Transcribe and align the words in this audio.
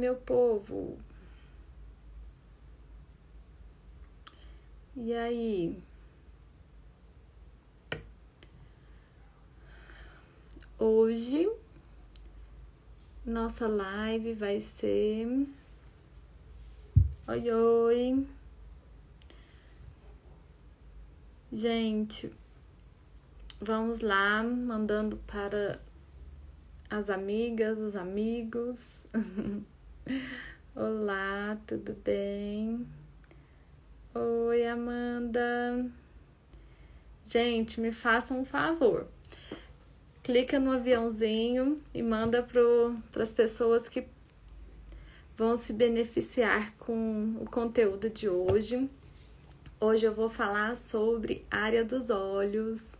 Meu 0.00 0.16
povo. 0.16 0.98
E 4.96 5.12
aí? 5.12 5.78
Hoje 10.78 11.52
nossa 13.26 13.68
live 13.68 14.32
vai 14.32 14.58
ser 14.58 15.46
Oi, 17.28 17.52
oi. 17.52 18.26
Gente, 21.52 22.32
vamos 23.60 24.00
lá, 24.00 24.42
mandando 24.42 25.18
para 25.26 25.78
as 26.88 27.10
amigas, 27.10 27.78
os 27.78 27.96
amigos. 27.96 29.06
Olá, 30.74 31.58
tudo 31.66 31.94
bem? 32.04 32.86
Oi, 34.14 34.66
Amanda. 34.66 35.86
Gente, 37.26 37.80
me 37.80 37.92
façam 37.92 38.40
um 38.40 38.44
favor. 38.44 39.06
Clica 40.22 40.58
no 40.58 40.72
aviãozinho 40.72 41.76
e 41.94 42.02
manda 42.02 42.42
para 42.42 43.22
as 43.22 43.32
pessoas 43.32 43.88
que 43.88 44.06
vão 45.36 45.56
se 45.56 45.72
beneficiar 45.72 46.74
com 46.78 47.36
o 47.40 47.44
conteúdo 47.44 48.08
de 48.08 48.28
hoje. 48.28 48.88
Hoje 49.80 50.06
eu 50.06 50.14
vou 50.14 50.28
falar 50.28 50.76
sobre 50.76 51.44
área 51.50 51.84
dos 51.84 52.10
olhos. 52.10 52.94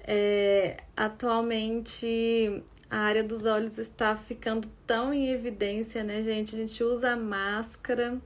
É, 0.00 0.82
atualmente 0.96 2.62
a 2.90 2.98
área 2.98 3.24
dos 3.24 3.44
olhos 3.44 3.78
está 3.78 4.16
ficando 4.16 4.68
tão 4.86 5.12
em 5.12 5.28
evidência, 5.28 6.04
né, 6.04 6.22
gente? 6.22 6.54
A 6.54 6.58
gente 6.58 6.82
usa 6.84 7.16
máscara 7.16 8.18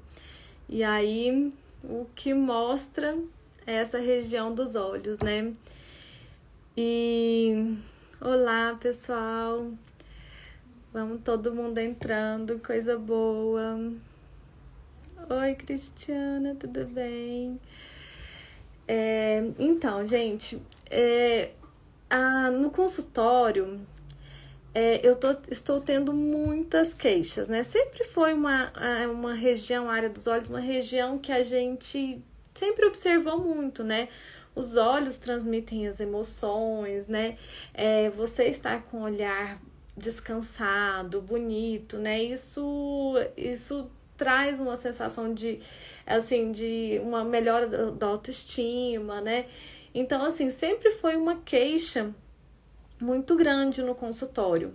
e 0.69 0.84
aí 0.84 1.52
o 1.83 2.06
que 2.14 2.34
mostra 2.34 3.19
é 3.67 3.75
essa 3.75 3.98
região 3.98 4.55
dos 4.55 4.77
olhos, 4.77 5.19
né? 5.20 5.52
E 6.77 7.77
olá, 8.20 8.77
pessoal. 8.80 9.70
Vamos 10.92 11.22
todo 11.22 11.55
mundo 11.55 11.78
entrando, 11.78 12.58
coisa 12.58 12.98
boa. 12.98 13.78
Oi, 15.28 15.55
Cristiana, 15.55 16.55
tudo 16.58 16.84
bem? 16.86 17.61
É, 18.89 19.45
então, 19.58 20.05
gente, 20.05 20.61
é, 20.91 21.50
a, 22.08 22.50
no 22.50 22.70
consultório 22.70 23.80
é, 24.74 25.06
eu 25.06 25.16
tô, 25.16 25.34
estou 25.50 25.80
tendo 25.80 26.12
muitas 26.12 26.94
queixas, 26.94 27.48
né? 27.48 27.62
Sempre 27.62 28.04
foi 28.04 28.32
uma, 28.32 28.72
uma 29.10 29.34
região, 29.34 29.90
a 29.90 29.94
área 29.94 30.08
dos 30.08 30.27
olhos, 30.27 30.48
uma 30.48 30.60
região 30.60 31.18
que 31.18 31.32
a 31.32 31.42
gente 31.42 32.22
sempre 32.54 32.86
observou 32.86 33.38
muito, 33.38 33.82
né? 33.82 34.08
Os 34.54 34.77
olhos 34.77 35.16
transmitem 35.16 35.86
as 35.86 36.00
emoções, 36.00 37.08
né? 37.08 37.36
É, 37.74 38.10
você 38.10 38.44
estar 38.46 38.82
com 38.84 38.98
o 38.98 39.02
olhar 39.02 39.60
descansado, 39.96 41.20
bonito, 41.20 41.98
né? 41.98 42.22
Isso, 42.22 43.14
isso 43.36 43.90
traz 44.16 44.61
uma 44.61 44.77
sensação 44.77 45.33
de, 45.33 45.61
assim, 46.06 46.52
de 46.52 47.00
uma 47.02 47.24
melhora 47.24 47.90
da 47.92 48.06
autoestima, 48.06 49.20
né? 49.20 49.46
Então, 49.95 50.22
assim, 50.24 50.50
sempre 50.50 50.90
foi 50.90 51.16
uma 51.16 51.36
queixa 51.36 52.14
muito 53.00 53.36
grande 53.36 53.83
no 53.83 53.94
consultório. 53.94 54.74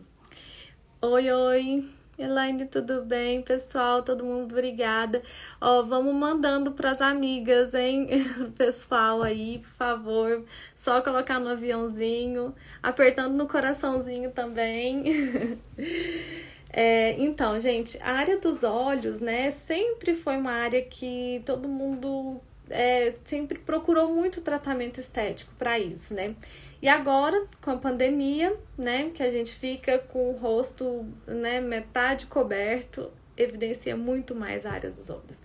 Oi, 1.01 1.31
oi, 1.31 1.85
Elaine, 2.17 2.65
tudo 2.65 3.03
bem, 3.03 3.41
pessoal? 3.41 4.01
Todo 4.01 4.25
mundo, 4.25 4.53
obrigada. 4.53 5.21
Ó, 5.61 5.83
vamos 5.83 6.13
mandando 6.15 6.71
para 6.71 6.91
as 6.91 7.01
amigas, 7.01 7.73
hein? 7.73 8.07
Pessoal 8.57 9.21
aí, 9.21 9.59
por 9.59 9.71
favor, 9.71 10.45
só 10.73 11.01
colocar 11.01 11.39
no 11.39 11.49
aviãozinho, 11.49 12.55
apertando 12.81 13.35
no 13.35 13.47
coraçãozinho 13.47 14.31
também. 14.31 15.59
É, 16.77 17.13
então, 17.21 17.57
gente, 17.57 17.97
a 18.01 18.11
área 18.11 18.37
dos 18.37 18.65
olhos, 18.65 19.21
né, 19.21 19.49
sempre 19.49 20.13
foi 20.13 20.35
uma 20.35 20.51
área 20.51 20.81
que 20.81 21.41
todo 21.45 21.69
mundo 21.69 22.41
é, 22.69 23.13
sempre 23.23 23.57
procurou 23.59 24.13
muito 24.13 24.41
tratamento 24.41 24.99
estético 24.99 25.53
para 25.57 25.79
isso, 25.79 26.13
né? 26.13 26.35
E 26.85 26.87
agora, 26.87 27.47
com 27.63 27.71
a 27.71 27.77
pandemia, 27.77 28.55
né, 28.77 29.09
que 29.09 29.23
a 29.23 29.29
gente 29.29 29.55
fica 29.55 29.97
com 29.97 30.29
o 30.29 30.37
rosto, 30.37 31.03
né, 31.25 31.59
metade 31.59 32.27
coberto, 32.27 33.11
evidencia 33.35 33.97
muito 33.97 34.35
mais 34.35 34.67
a 34.67 34.71
área 34.73 34.91
dos 34.91 35.09
olhos. 35.09 35.41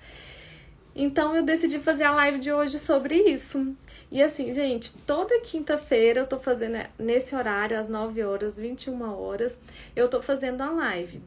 Então 0.94 1.34
eu 1.34 1.42
decidi 1.42 1.78
fazer 1.78 2.04
a 2.04 2.10
live 2.10 2.40
de 2.40 2.52
hoje 2.52 2.78
sobre 2.78 3.14
isso. 3.22 3.74
E 4.10 4.22
assim, 4.22 4.52
gente, 4.52 4.92
toda 5.06 5.40
quinta-feira 5.40 6.20
eu 6.20 6.26
tô 6.26 6.38
fazendo 6.38 6.76
nesse 6.98 7.34
horário, 7.34 7.78
às 7.78 7.88
9 7.88 8.22
horas, 8.22 8.58
21 8.58 9.02
horas, 9.18 9.58
eu 9.96 10.10
tô 10.10 10.20
fazendo 10.20 10.60
a 10.60 10.70
live. 10.70 11.22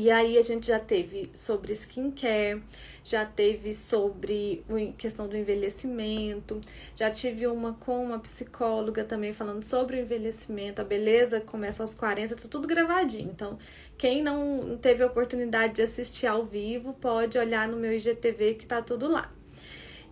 E 0.00 0.12
aí 0.12 0.38
a 0.38 0.42
gente 0.42 0.68
já 0.68 0.78
teve 0.78 1.28
sobre 1.34 1.72
skincare, 1.72 2.62
já 3.02 3.26
teve 3.26 3.74
sobre 3.74 4.64
questão 4.96 5.26
do 5.26 5.36
envelhecimento, 5.36 6.60
já 6.94 7.10
tive 7.10 7.48
uma 7.48 7.72
com 7.72 8.04
uma 8.04 8.20
psicóloga 8.20 9.02
também 9.02 9.32
falando 9.32 9.64
sobre 9.64 9.96
o 9.96 10.00
envelhecimento, 10.00 10.80
a 10.80 10.84
beleza 10.84 11.40
começa 11.40 11.82
aos 11.82 11.94
40, 11.94 12.36
tá 12.36 12.48
tudo 12.48 12.68
gravadinho. 12.68 13.28
Então, 13.28 13.58
quem 13.98 14.22
não 14.22 14.78
teve 14.80 15.02
a 15.02 15.06
oportunidade 15.06 15.74
de 15.74 15.82
assistir 15.82 16.28
ao 16.28 16.46
vivo, 16.46 16.92
pode 16.92 17.36
olhar 17.36 17.66
no 17.66 17.76
meu 17.76 17.92
IGTV 17.92 18.54
que 18.54 18.66
tá 18.66 18.80
tudo 18.80 19.08
lá. 19.08 19.32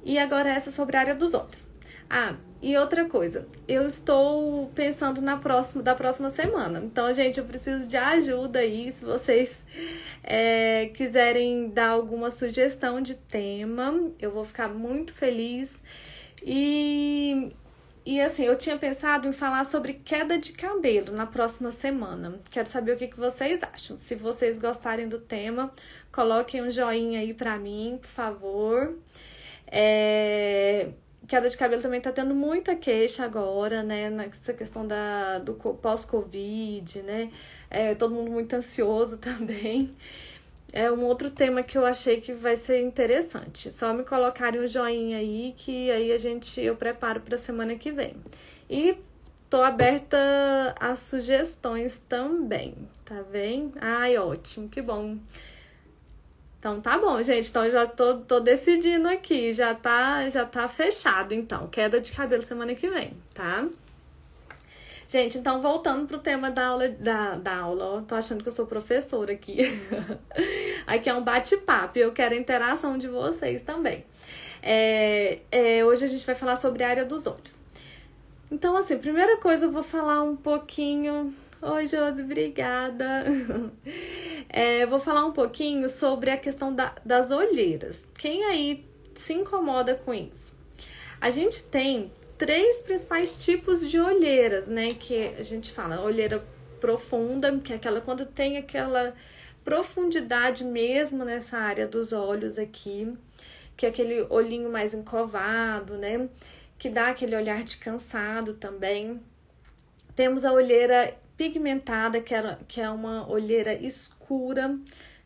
E 0.05 0.19
agora 0.19 0.51
essa 0.51 0.73
sobre 0.73 0.97
a 0.97 1.01
área 1.01 1.15
dos 1.15 1.33
olhos. 1.33 1.65
Ah, 2.09 2.37
e 2.63 2.77
outra 2.77 3.05
coisa, 3.05 3.47
eu 3.69 3.87
estou 3.87 4.69
pensando 4.75 5.21
na 5.21 5.37
próxima, 5.37 5.83
da 5.83 5.95
próxima 5.95 6.31
semana. 6.31 6.81
Então, 6.85 7.13
gente, 7.13 7.39
eu 7.39 7.45
preciso 7.45 7.87
de 7.87 7.97
ajuda 7.97 8.61
aí. 8.61 8.91
Se 8.91 9.05
vocês 9.05 9.65
é, 10.23 10.91
quiserem 10.95 11.69
dar 11.71 11.91
alguma 11.91 12.31
sugestão 12.31 13.01
de 13.01 13.15
tema, 13.15 14.11
eu 14.19 14.31
vou 14.31 14.45
ficar 14.45 14.69
muito 14.69 15.13
feliz. 15.13 15.83
E, 16.45 17.53
e 18.05 18.21
assim, 18.21 18.45
eu 18.45 18.57
tinha 18.57 18.77
pensado 18.77 19.29
em 19.29 19.33
falar 19.33 19.65
sobre 19.65 19.93
queda 19.93 20.39
de 20.39 20.53
cabelo 20.53 21.13
na 21.13 21.27
próxima 21.27 21.71
semana. 21.71 22.41
Quero 22.51 22.69
saber 22.69 22.93
o 22.93 22.97
que, 22.97 23.09
que 23.09 23.19
vocês 23.19 23.63
acham. 23.63 23.99
Se 23.99 24.15
vocês 24.15 24.59
gostarem 24.59 25.09
do 25.09 25.19
tema, 25.19 25.73
coloquem 26.11 26.63
um 26.63 26.71
joinha 26.71 27.21
aí 27.21 27.35
pra 27.35 27.59
mim, 27.59 27.99
por 28.01 28.09
favor. 28.09 28.97
É 29.67 30.89
queda 31.27 31.49
de 31.49 31.57
cabelo 31.57 31.83
também 31.83 32.01
tá 32.01 32.13
tendo 32.13 32.35
muita 32.35 32.75
queixa 32.75 33.25
agora, 33.25 33.83
né? 33.83 34.11
Nessa 34.11 34.53
questão 34.53 34.87
da, 34.87 35.39
do 35.39 35.55
pós-Covid, 35.55 37.03
né? 37.03 37.31
É, 37.71 37.95
todo 37.95 38.15
mundo 38.15 38.31
muito 38.31 38.55
ansioso 38.55 39.19
também. 39.19 39.91
É 40.73 40.91
um 40.91 41.05
outro 41.05 41.31
tema 41.31 41.63
que 41.63 41.79
eu 41.79 41.87
achei 41.87 42.21
que 42.21 42.33
vai 42.33 42.57
ser 42.57 42.81
interessante. 42.83 43.71
Só 43.71 43.93
me 43.93 44.05
colocarem 44.05 44.61
um 44.61 44.67
joinha 44.67 45.19
aí, 45.19 45.55
que 45.57 45.91
aí 45.91 46.13
a 46.13 46.19
gente 46.19 46.61
eu 46.61 46.77
preparo 46.77 47.21
para 47.21 47.37
semana 47.39 47.77
que 47.77 47.91
vem. 47.91 48.17
E 48.69 48.97
tô 49.49 49.63
aberta 49.63 50.19
a 50.79 50.95
sugestões 50.97 51.99
também, 51.99 52.75
tá 53.05 53.23
bem? 53.23 53.73
Ai, 53.81 54.19
ótimo, 54.19 54.69
que 54.69 54.83
bom. 54.83 55.19
Então 56.67 56.81
tá 56.81 56.99
bom, 56.99 57.23
gente. 57.23 57.49
Então 57.49 57.71
já 57.71 57.87
tô, 57.87 58.17
tô 58.17 58.41
decidindo 58.41 59.09
aqui. 59.09 59.53
Já 59.53 59.73
tá, 59.73 60.29
já 60.29 60.45
tá 60.45 60.67
fechado, 60.67 61.33
então. 61.33 61.69
Queda 61.69 62.01
de 62.01 62.11
cabelo 62.11 62.43
semana 62.43 62.75
que 62.75 62.91
vem, 62.91 63.13
tá? 63.33 63.69
Gente, 65.07 65.39
então 65.39 65.61
voltando 65.63 66.09
pro 66.09 66.19
tema 66.19 66.51
da 66.51 66.67
aula, 66.67 66.89
da, 66.89 67.37
da 67.37 67.57
aula, 67.59 67.85
ó, 67.85 68.01
tô 68.01 68.17
achando 68.17 68.43
que 68.43 68.49
eu 68.49 68.53
sou 68.53 68.67
professora 68.67 69.33
aqui. 69.33 69.59
aqui 70.85 71.09
é 71.09 71.15
um 71.15 71.23
bate-papo 71.23 71.99
e 71.99 72.03
eu 72.03 72.11
quero 72.11 72.35
a 72.35 72.37
interação 72.37 72.99
de 72.99 73.07
vocês 73.07 73.63
também. 73.63 74.05
É, 74.61 75.39
é, 75.53 75.85
hoje 75.85 76.05
a 76.05 76.09
gente 76.09 76.27
vai 76.27 76.35
falar 76.35 76.57
sobre 76.57 76.83
a 76.83 76.89
área 76.89 77.05
dos 77.05 77.29
olhos. 77.29 77.61
Então, 78.51 78.77
assim, 78.77 78.99
primeira 78.99 79.37
coisa 79.37 79.67
eu 79.67 79.71
vou 79.71 79.85
falar 79.85 80.21
um 80.21 80.35
pouquinho 80.35 81.33
Oi, 81.69 81.85
Josi, 81.89 82.23
obrigada. 82.23 83.25
É, 84.49 84.87
vou 84.87 85.01
falar 85.01 85.27
um 85.27 85.33
pouquinho 85.33 85.89
sobre 85.89 86.31
a 86.31 86.37
questão 86.37 86.73
da, 86.73 86.95
das 87.05 87.33
olheiras. 87.33 88.07
Quem 88.17 88.45
aí 88.45 88.89
se 89.17 89.33
incomoda 89.33 89.97
com 89.97 90.15
isso? 90.15 90.57
A 91.21 91.29
gente 91.31 91.65
tem 91.65 92.13
três 92.39 92.81
principais 92.81 93.45
tipos 93.45 93.91
de 93.91 93.99
olheiras, 93.99 94.69
né? 94.69 94.95
Que 94.95 95.35
a 95.37 95.43
gente 95.43 95.73
fala 95.73 96.01
olheira 96.01 96.43
profunda, 96.81 97.59
que 97.59 97.73
é 97.73 97.77
aquela 97.77 98.01
quando 98.01 98.25
tem 98.25 98.57
aquela 98.57 99.15
profundidade 99.65 100.65
mesmo 100.65 101.25
nessa 101.25 101.59
área 101.59 101.89
dos 101.89 102.13
olhos 102.13 102.57
aqui, 102.57 103.13
que 103.77 103.85
é 103.85 103.89
aquele 103.89 104.23
olhinho 104.31 104.71
mais 104.71 104.95
encovado, 104.95 105.99
né? 105.99 106.29
Que 106.79 106.89
dá 106.89 107.09
aquele 107.09 107.35
olhar 107.35 107.65
de 107.65 107.77
cansado 107.79 108.55
também. 108.55 109.21
Temos 110.15 110.45
a 110.45 110.53
olheira 110.53 111.13
pigmentada, 111.37 112.21
que 112.21 112.35
é, 112.35 112.59
que 112.67 112.81
é 112.81 112.91
uma 112.91 113.29
olheira 113.29 113.75
escura, 113.75 114.79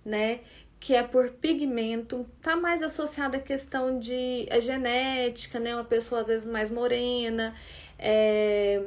né? 0.05 0.41
Que 0.79 0.95
é 0.95 1.03
por 1.03 1.31
pigmento, 1.31 2.27
tá 2.41 2.57
mais 2.57 2.83
associada 2.83 3.37
à 3.37 3.41
questão 3.41 3.99
de 3.99 4.49
a 4.51 4.61
genética, 4.61 5.61
né? 5.61 5.75
Uma 5.75 5.85
pessoa 5.85 6.21
às 6.21 6.29
vezes 6.29 6.47
mais 6.47 6.71
morena, 6.71 7.55
é, 7.99 8.83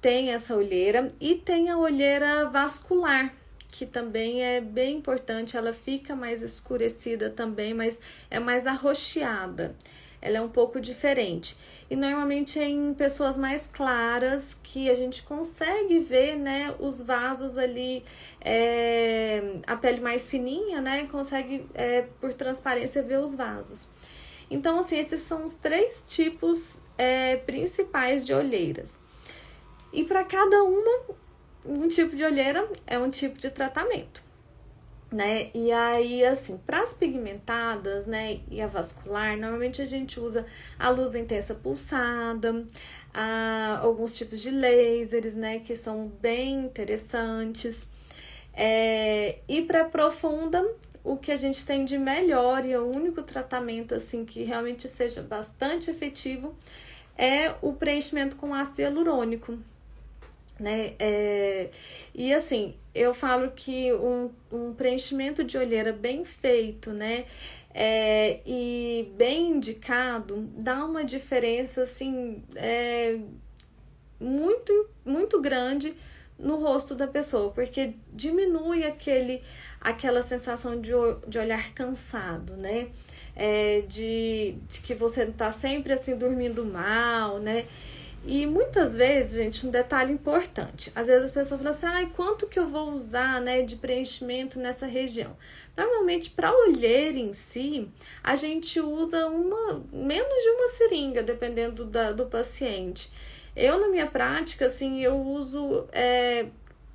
tem 0.00 0.30
essa 0.30 0.54
olheira 0.54 1.08
e 1.20 1.36
tem 1.36 1.70
a 1.70 1.78
olheira 1.78 2.48
vascular, 2.50 3.32
que 3.68 3.86
também 3.86 4.42
é 4.44 4.60
bem 4.60 4.98
importante, 4.98 5.56
ela 5.56 5.72
fica 5.72 6.14
mais 6.14 6.42
escurecida 6.42 7.30
também, 7.30 7.74
mas 7.74 8.00
é 8.30 8.38
mais 8.38 8.66
arroxeada. 8.66 9.74
Ela 10.20 10.38
é 10.38 10.40
um 10.40 10.48
pouco 10.48 10.80
diferente 10.80 11.56
e 11.88 11.94
normalmente 11.94 12.58
é 12.58 12.68
em 12.68 12.92
pessoas 12.94 13.38
mais 13.38 13.66
claras 13.66 14.54
que 14.54 14.90
a 14.90 14.94
gente 14.94 15.22
consegue 15.22 16.00
ver, 16.00 16.36
né, 16.36 16.74
os 16.78 17.00
vasos 17.00 17.56
ali, 17.56 18.04
é, 18.40 19.60
a 19.66 19.76
pele 19.76 20.00
mais 20.00 20.28
fininha, 20.28 20.80
né, 20.80 21.06
consegue 21.06 21.64
é, 21.74 22.02
por 22.20 22.34
transparência 22.34 23.02
ver 23.02 23.20
os 23.20 23.34
vasos. 23.34 23.88
Então, 24.50 24.78
assim, 24.80 24.98
esses 24.98 25.20
são 25.20 25.44
os 25.44 25.54
três 25.54 26.04
tipos 26.06 26.80
é, 26.98 27.36
principais 27.36 28.24
de 28.26 28.34
olheiras. 28.34 28.98
E 29.92 30.04
para 30.04 30.24
cada 30.24 30.64
uma, 30.64 31.14
um 31.64 31.86
tipo 31.88 32.16
de 32.16 32.24
olheira 32.24 32.68
é 32.86 32.98
um 32.98 33.10
tipo 33.10 33.38
de 33.38 33.50
tratamento 33.50 34.25
né? 35.10 35.50
E 35.54 35.70
aí, 35.72 36.24
assim, 36.24 36.58
para 36.58 36.82
as 36.82 36.92
pigmentadas, 36.92 38.06
né, 38.06 38.40
e 38.50 38.60
a 38.60 38.66
vascular, 38.66 39.36
normalmente 39.36 39.80
a 39.80 39.86
gente 39.86 40.18
usa 40.18 40.46
a 40.78 40.88
luz 40.88 41.14
intensa 41.14 41.54
pulsada, 41.54 42.64
a, 43.14 43.78
alguns 43.82 44.16
tipos 44.16 44.40
de 44.40 44.50
lasers, 44.50 45.34
né, 45.34 45.60
que 45.60 45.74
são 45.74 46.08
bem 46.20 46.64
interessantes. 46.64 47.88
É, 48.52 49.38
e 49.48 49.62
para 49.62 49.84
profunda, 49.84 50.66
o 51.04 51.16
que 51.16 51.30
a 51.30 51.36
gente 51.36 51.64
tem 51.64 51.84
de 51.84 51.98
melhor 51.98 52.64
e 52.64 52.72
é 52.72 52.78
o 52.78 52.86
único 52.86 53.22
tratamento, 53.22 53.94
assim, 53.94 54.24
que 54.24 54.42
realmente 54.42 54.88
seja 54.88 55.22
bastante 55.22 55.90
efetivo 55.90 56.54
é 57.18 57.54
o 57.62 57.72
preenchimento 57.72 58.36
com 58.36 58.54
ácido 58.54 58.82
hialurônico, 58.82 59.58
né? 60.58 60.94
É, 60.98 61.70
e 62.14 62.32
assim, 62.32 62.74
eu 62.94 63.12
falo 63.12 63.50
que 63.52 63.92
um, 63.92 64.30
um 64.50 64.74
preenchimento 64.74 65.44
de 65.44 65.58
olheira 65.58 65.92
bem 65.92 66.24
feito, 66.24 66.92
né? 66.92 67.26
É, 67.74 68.40
e 68.46 69.12
bem 69.16 69.50
indicado, 69.50 70.48
dá 70.56 70.82
uma 70.84 71.04
diferença 71.04 71.82
assim 71.82 72.42
é, 72.54 73.18
muito, 74.18 74.88
muito 75.04 75.40
grande 75.42 75.94
no 76.38 76.56
rosto 76.56 76.94
da 76.94 77.06
pessoa, 77.06 77.50
porque 77.52 77.94
diminui 78.12 78.84
aquele, 78.84 79.42
aquela 79.80 80.22
sensação 80.22 80.80
de, 80.80 80.92
de 81.28 81.38
olhar 81.38 81.72
cansado, 81.74 82.56
né? 82.56 82.88
É, 83.34 83.82
de, 83.86 84.56
de 84.66 84.80
que 84.80 84.94
você 84.94 85.24
está 85.24 85.52
sempre 85.52 85.92
assim 85.92 86.16
dormindo 86.16 86.64
mal, 86.64 87.38
né? 87.38 87.66
E 88.26 88.44
muitas 88.44 88.96
vezes, 88.96 89.36
gente, 89.36 89.64
um 89.64 89.70
detalhe 89.70 90.12
importante. 90.12 90.90
Às 90.96 91.06
vezes 91.06 91.24
as 91.24 91.30
pessoas 91.30 91.60
falam 91.60 91.72
assim, 91.72 91.86
ai, 91.86 92.12
quanto 92.16 92.48
que 92.48 92.58
eu 92.58 92.66
vou 92.66 92.90
usar, 92.90 93.40
né, 93.40 93.62
de 93.62 93.76
preenchimento 93.76 94.58
nessa 94.58 94.84
região? 94.84 95.36
Normalmente, 95.76 96.30
para 96.30 96.52
olheira 96.52 97.18
em 97.18 97.32
si, 97.32 97.88
a 98.24 98.34
gente 98.34 98.80
usa 98.80 99.28
uma 99.28 99.80
menos 99.92 100.42
de 100.42 100.48
uma 100.48 100.68
seringa, 100.68 101.22
dependendo 101.22 101.84
da, 101.84 102.10
do 102.10 102.26
paciente. 102.26 103.12
Eu, 103.54 103.78
na 103.78 103.88
minha 103.88 104.06
prática, 104.06 104.66
assim, 104.66 105.00
eu 105.02 105.14
uso 105.14 105.86
é, 105.92 106.46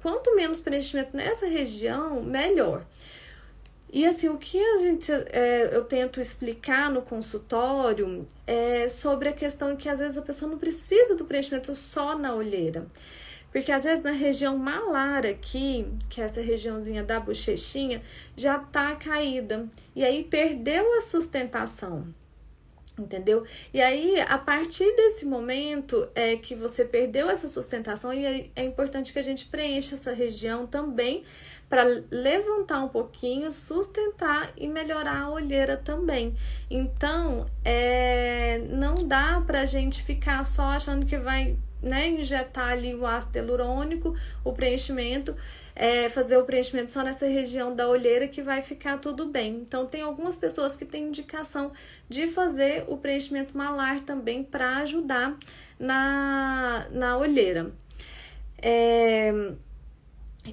quanto 0.02 0.36
menos 0.36 0.60
preenchimento 0.60 1.16
nessa 1.16 1.48
região, 1.48 2.22
melhor. 2.22 2.84
E 3.92 4.06
assim, 4.06 4.30
o 4.30 4.38
que 4.38 4.58
a 4.58 4.78
gente 4.78 5.12
é, 5.12 5.76
eu 5.76 5.84
tento 5.84 6.22
explicar 6.22 6.90
no 6.90 7.02
consultório 7.02 8.26
é 8.48 8.88
sobre 8.88 9.28
a 9.28 9.34
questão 9.34 9.76
que 9.76 9.90
às 9.90 10.00
vezes 10.00 10.18
a 10.18 10.22
pessoa 10.22 10.50
não 10.50 10.58
precisa 10.58 11.14
do 11.14 11.26
preenchimento 11.26 11.76
só 11.76 12.18
na 12.18 12.34
olheira. 12.34 12.88
Porque 13.52 13.70
às 13.70 13.84
vezes 13.84 14.02
na 14.02 14.12
região 14.12 14.58
malar 14.58 15.26
aqui, 15.26 15.86
que 16.10 16.22
é 16.22 16.24
essa 16.24 16.40
regiãozinha 16.40 17.04
da 17.04 17.20
bochechinha, 17.20 18.02
já 18.38 18.58
tá 18.58 18.96
caída. 18.96 19.68
E 19.94 20.06
aí 20.06 20.24
perdeu 20.24 20.98
a 20.98 21.02
sustentação. 21.02 22.08
Entendeu? 22.98 23.46
E 23.74 23.82
aí, 23.82 24.20
a 24.22 24.38
partir 24.38 24.96
desse 24.96 25.26
momento 25.26 26.08
é 26.14 26.36
que 26.36 26.54
você 26.54 26.86
perdeu 26.86 27.30
essa 27.30 27.48
sustentação, 27.48 28.14
e 28.14 28.52
é 28.56 28.64
importante 28.64 29.12
que 29.12 29.20
a 29.20 29.24
gente 29.24 29.46
preencha 29.46 29.96
essa 29.96 30.14
região 30.14 30.68
também 30.68 31.24
para 31.72 31.86
levantar 32.12 32.84
um 32.84 32.90
pouquinho, 32.90 33.50
sustentar 33.50 34.52
e 34.58 34.68
melhorar 34.68 35.22
a 35.22 35.30
olheira 35.30 35.78
também. 35.78 36.36
Então, 36.70 37.46
é, 37.64 38.62
não 38.70 39.08
dá 39.08 39.42
para 39.48 39.62
a 39.62 39.66
gente 39.66 40.04
ficar 40.04 40.44
só 40.44 40.64
achando 40.64 41.06
que 41.06 41.18
vai 41.18 41.56
né, 41.82 42.10
injetar 42.10 42.72
ali 42.72 42.94
o 42.94 43.08
ácido 43.08 43.38
hialurônico, 43.38 44.14
o 44.44 44.52
preenchimento, 44.52 45.34
é, 45.74 46.10
fazer 46.10 46.36
o 46.36 46.44
preenchimento 46.44 46.92
só 46.92 47.04
nessa 47.04 47.26
região 47.26 47.74
da 47.74 47.88
olheira 47.88 48.28
que 48.28 48.42
vai 48.42 48.62
ficar 48.62 48.98
tudo 48.98 49.28
bem. 49.28 49.62
Então, 49.66 49.86
tem 49.86 50.02
algumas 50.02 50.36
pessoas 50.36 50.76
que 50.76 50.84
têm 50.84 51.06
indicação 51.08 51.72
de 52.10 52.28
fazer 52.28 52.84
o 52.90 52.98
preenchimento 52.98 53.58
malar 53.58 54.02
também 54.02 54.44
para 54.44 54.80
ajudar 54.80 55.38
na, 55.80 56.86
na 56.92 57.18
olheira. 57.18 57.72
É, 58.62 59.54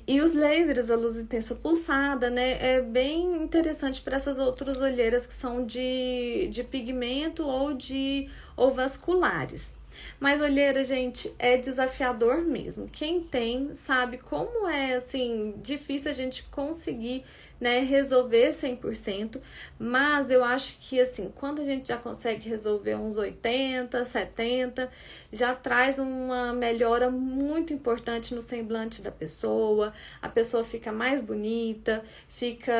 e 0.06 0.20
os 0.20 0.34
lasers, 0.34 0.90
a 0.90 0.96
luz 0.96 1.16
intensa 1.16 1.54
pulsada, 1.54 2.28
né, 2.28 2.76
é 2.76 2.80
bem 2.82 3.42
interessante 3.42 4.02
para 4.02 4.16
essas 4.16 4.38
outras 4.38 4.80
olheiras 4.80 5.26
que 5.26 5.32
são 5.32 5.64
de, 5.64 6.48
de 6.50 6.62
pigmento 6.62 7.42
ou 7.46 7.72
de 7.72 8.28
ou 8.56 8.70
vasculares. 8.70 9.74
Mas 10.20 10.40
olheira, 10.40 10.84
gente, 10.84 11.32
é 11.38 11.56
desafiador 11.56 12.38
mesmo. 12.38 12.88
Quem 12.88 13.20
tem 13.20 13.74
sabe 13.74 14.18
como 14.18 14.68
é 14.68 14.94
assim 14.94 15.54
difícil 15.62 16.10
a 16.10 16.14
gente 16.14 16.44
conseguir 16.44 17.24
né, 17.60 17.80
resolver 17.80 18.50
100%, 18.50 19.40
mas 19.78 20.30
eu 20.30 20.44
acho 20.44 20.76
que 20.80 21.00
assim, 21.00 21.32
quando 21.34 21.60
a 21.60 21.64
gente 21.64 21.88
já 21.88 21.96
consegue 21.96 22.48
resolver 22.48 22.94
uns 22.94 23.16
80, 23.16 24.04
70, 24.04 24.90
já 25.32 25.54
traz 25.54 25.98
uma 25.98 26.52
melhora 26.52 27.10
muito 27.10 27.72
importante 27.72 28.34
no 28.34 28.40
semblante 28.40 29.02
da 29.02 29.10
pessoa, 29.10 29.92
a 30.22 30.28
pessoa 30.28 30.64
fica 30.64 30.90
mais 30.90 31.22
bonita, 31.22 32.02
fica 32.28 32.72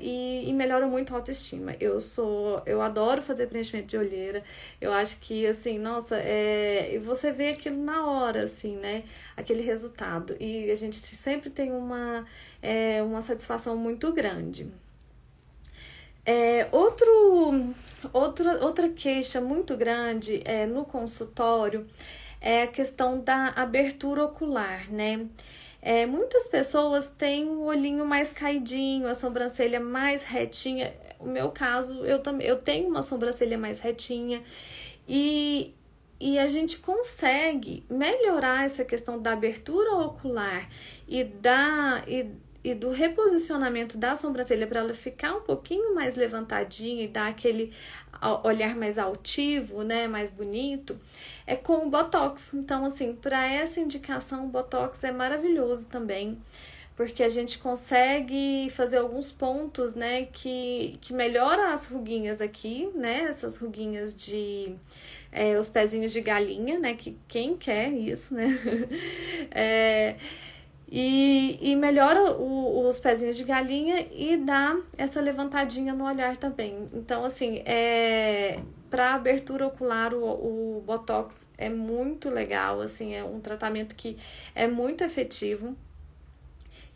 e, 0.00 0.48
e 0.48 0.52
melhora 0.52 0.86
muito 0.86 1.12
a 1.12 1.16
autoestima. 1.18 1.76
Eu 1.78 2.00
sou, 2.00 2.62
eu 2.66 2.80
adoro 2.80 3.20
fazer 3.20 3.46
preenchimento 3.48 3.88
de 3.88 3.98
olheira. 3.98 4.42
Eu 4.80 4.92
acho 4.92 5.18
que 5.20 5.46
assim, 5.46 5.78
nossa, 5.78 6.16
é, 6.16 6.98
você 7.04 7.32
vê 7.32 7.50
aquilo 7.50 7.82
na 7.82 8.06
hora 8.06 8.44
assim, 8.44 8.76
né? 8.76 9.04
Aquele 9.36 9.62
resultado. 9.62 10.36
E 10.40 10.70
a 10.70 10.74
gente 10.74 10.96
sempre 10.96 11.50
tem 11.50 11.72
uma 11.72 12.26
é, 12.62 13.02
uma 13.02 13.20
satisfação 13.22 13.76
muito 13.76 14.12
grande. 14.12 14.70
É, 16.32 16.68
outro, 16.70 17.74
outra, 18.12 18.64
outra 18.64 18.88
queixa 18.88 19.40
muito 19.40 19.76
grande 19.76 20.40
é, 20.44 20.64
no 20.64 20.84
consultório 20.84 21.88
é 22.40 22.62
a 22.62 22.66
questão 22.68 23.18
da 23.18 23.48
abertura 23.48 24.22
ocular, 24.22 24.88
né? 24.92 25.26
É, 25.82 26.06
muitas 26.06 26.46
pessoas 26.46 27.08
têm 27.08 27.48
o 27.48 27.62
olhinho 27.62 28.06
mais 28.06 28.32
caidinho, 28.32 29.08
a 29.08 29.14
sobrancelha 29.16 29.80
mais 29.80 30.22
retinha. 30.22 30.94
O 31.18 31.26
meu 31.26 31.50
caso, 31.50 32.04
eu 32.04 32.20
também 32.20 32.46
eu 32.46 32.58
tenho 32.58 32.88
uma 32.88 33.02
sobrancelha 33.02 33.58
mais 33.58 33.80
retinha 33.80 34.40
e, 35.08 35.74
e 36.20 36.38
a 36.38 36.46
gente 36.46 36.78
consegue 36.78 37.82
melhorar 37.90 38.64
essa 38.64 38.84
questão 38.84 39.20
da 39.20 39.32
abertura 39.32 39.96
ocular 39.96 40.68
e 41.08 41.24
da 41.24 42.04
e 42.06 42.30
e 42.62 42.74
do 42.74 42.90
reposicionamento 42.90 43.96
da 43.96 44.14
sobrancelha 44.14 44.66
para 44.66 44.80
ela 44.80 44.94
ficar 44.94 45.34
um 45.34 45.40
pouquinho 45.40 45.94
mais 45.94 46.14
levantadinha 46.14 47.04
e 47.04 47.08
dar 47.08 47.28
aquele 47.28 47.72
olhar 48.42 48.76
mais 48.76 48.98
altivo, 48.98 49.82
né, 49.82 50.06
mais 50.06 50.30
bonito, 50.30 50.98
é 51.46 51.56
com 51.56 51.86
o 51.86 51.90
botox. 51.90 52.52
Então, 52.54 52.84
assim, 52.84 53.14
para 53.14 53.46
essa 53.46 53.80
indicação, 53.80 54.44
o 54.44 54.48
botox 54.48 55.02
é 55.04 55.10
maravilhoso 55.10 55.86
também, 55.86 56.38
porque 56.94 57.22
a 57.22 57.30
gente 57.30 57.58
consegue 57.58 58.68
fazer 58.70 58.98
alguns 58.98 59.32
pontos, 59.32 59.94
né, 59.94 60.26
que, 60.26 60.98
que 61.00 61.14
melhora 61.14 61.72
as 61.72 61.86
ruguinhas 61.86 62.42
aqui, 62.42 62.90
né, 62.94 63.22
essas 63.22 63.56
ruguinhas 63.56 64.14
de 64.14 64.74
é, 65.32 65.58
os 65.58 65.70
pezinhos 65.70 66.12
de 66.12 66.20
galinha, 66.20 66.78
né, 66.78 66.94
que 66.94 67.16
quem 67.26 67.56
quer 67.56 67.90
isso, 67.90 68.34
né, 68.34 68.58
é, 69.50 70.16
e, 70.90 71.58
e 71.60 71.76
melhora 71.76 72.32
o, 72.32 72.86
os 72.86 72.98
pezinhos 72.98 73.36
de 73.36 73.44
galinha 73.44 74.06
e 74.12 74.36
dá 74.36 74.76
essa 74.98 75.20
levantadinha 75.20 75.94
no 75.94 76.04
olhar 76.04 76.36
também. 76.36 76.88
Então, 76.92 77.24
assim, 77.24 77.62
é, 77.64 78.60
para 78.90 79.14
abertura 79.14 79.66
ocular, 79.66 80.12
o, 80.12 80.78
o 80.78 80.82
Botox 80.84 81.46
é 81.56 81.68
muito 81.68 82.28
legal, 82.28 82.80
assim, 82.80 83.14
é 83.14 83.22
um 83.22 83.40
tratamento 83.40 83.94
que 83.94 84.18
é 84.54 84.66
muito 84.66 85.04
efetivo. 85.04 85.76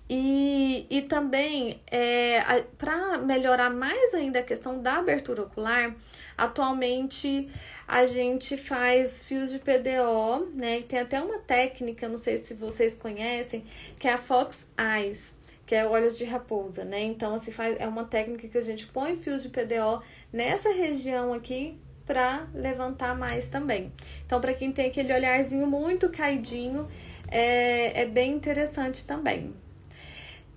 E, 0.09 0.87
e 0.91 1.03
também, 1.03 1.81
é, 1.91 2.63
para 2.77 3.17
melhorar 3.19 3.71
mais 3.71 4.13
ainda 4.13 4.41
a 4.41 4.43
questão 4.43 4.83
da 4.83 4.99
abertura 4.99 5.43
ocular, 5.43 5.95
atualmente 6.37 7.51
a 7.89 8.05
gente 8.05 8.57
faz 8.57 9.23
fios 9.23 9.51
de 9.51 9.59
PDO, 9.59 10.51
né? 10.55 10.83
Tem 10.83 10.99
até 10.99 11.21
uma 11.21 11.39
técnica, 11.39 12.07
não 12.07 12.19
sei 12.19 12.37
se 12.37 12.53
vocês 12.55 12.95
conhecem, 12.95 13.65
que 13.99 14.07
é 14.07 14.13
a 14.13 14.19
Fox 14.19 14.67
Eyes, 14.79 15.35
que 15.65 15.75
é 15.75 15.87
olhos 15.87 16.19
de 16.19 16.25
raposa, 16.25 16.85
né? 16.85 17.03
Então, 17.03 17.35
assim, 17.35 17.51
faz, 17.51 17.77
é 17.79 17.87
uma 17.87 18.05
técnica 18.05 18.47
que 18.47 18.59
a 18.59 18.63
gente 18.63 18.87
põe 18.87 19.17
fios 19.17 19.43
de 19.43 19.49
PDO 19.49 20.03
nessa 20.31 20.71
região 20.71 21.33
aqui 21.33 21.79
para 22.05 22.47
levantar 22.55 23.17
mais 23.17 23.49
também. 23.49 23.91
Então, 24.27 24.39
para 24.39 24.53
quem 24.53 24.71
tem 24.71 24.89
aquele 24.89 25.15
olharzinho 25.15 25.67
muito 25.67 26.11
caidinho, 26.11 26.87
é, 27.31 28.03
é 28.03 28.05
bem 28.05 28.33
interessante 28.33 29.07
também. 29.07 29.55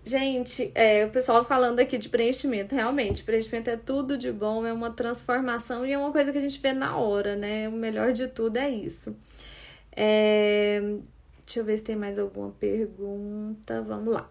Gente, 0.08 0.72
é, 0.74 1.06
o 1.06 1.10
pessoal 1.10 1.44
falando 1.44 1.82
aqui 1.82 1.98
de 1.98 2.08
preenchimento, 2.08 2.74
realmente, 2.74 3.26
preenchimento 3.26 3.70
é 3.70 3.76
tudo 3.76 4.18
de 4.18 4.32
bom, 4.32 4.66
é 4.66 4.72
uma 4.72 4.90
transformação 4.90 5.86
e 5.86 5.92
é 5.92 5.98
uma 5.98 6.14
coisa 6.14 6.32
que 6.32 6.38
a 6.38 6.42
gente 6.42 6.62
vê 6.62 6.72
na 6.72 6.96
hora, 6.96 7.36
né? 7.36 7.68
O 7.68 7.74
melhor 7.74 8.14
de 8.14 8.26
tudo 8.26 8.56
é 8.56 8.70
isso. 8.70 9.14
É, 9.92 10.80
deixa 11.46 11.60
eu 11.60 11.66
ver 11.66 11.76
se 11.76 11.84
tem 11.84 11.98
mais 11.98 12.18
alguma 12.18 12.52
pergunta. 12.52 13.82
Vamos 13.82 14.14
lá. 14.14 14.30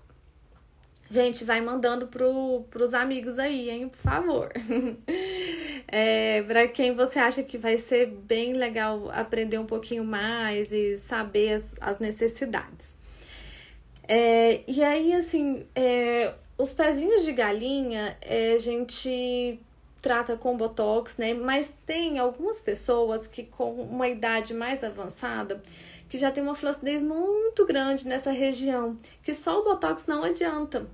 Gente, 1.11 1.45
vai 1.45 1.61
mandando 1.61 2.07
pro, 2.07 2.65
pros 2.71 2.95
amigos 2.95 3.39
aí, 3.39 3.69
hein, 3.69 3.91
por 3.91 3.99
favor. 3.99 4.51
é, 5.87 6.43
para 6.45 6.69
quem 6.69 6.95
você 6.95 7.19
acha 7.19 7.43
que 7.43 7.59
vai 7.59 7.77
ser 7.77 8.07
bem 8.07 8.55
legal 8.55 9.11
aprender 9.11 9.59
um 9.59 9.67
pouquinho 9.67 10.07
mais 10.07 10.73
e 10.73 10.97
saber 10.97 11.53
as, 11.53 11.75
as 11.83 11.99
necessidades. 11.99 12.97
É, 14.09 14.63
e 14.67 14.83
aí, 14.83 15.13
assim, 15.13 15.67
é, 15.75 16.33
os 16.59 16.73
pezinhos 16.73 17.25
de 17.25 17.33
galinha 17.33 18.17
é, 18.21 18.53
a 18.53 18.59
gente 18.59 19.61
trata 20.01 20.37
com 20.37 20.57
botox, 20.57 21.17
né? 21.17 21.35
Mas 21.35 21.75
tem 21.85 22.19
algumas 22.19 22.61
pessoas 22.61 23.27
que 23.27 23.43
com 23.43 23.73
uma 23.83 24.09
idade 24.09 24.55
mais 24.55 24.85
avançada 24.85 25.61
que 26.09 26.19
já 26.19 26.31
tem 26.31 26.43
uma 26.43 26.55
flacidez 26.55 27.03
muito 27.03 27.67
grande 27.67 28.07
nessa 28.07 28.31
região, 28.31 28.99
que 29.23 29.35
só 29.35 29.61
o 29.61 29.65
botox 29.65 30.07
não 30.07 30.23
adianta. 30.23 30.87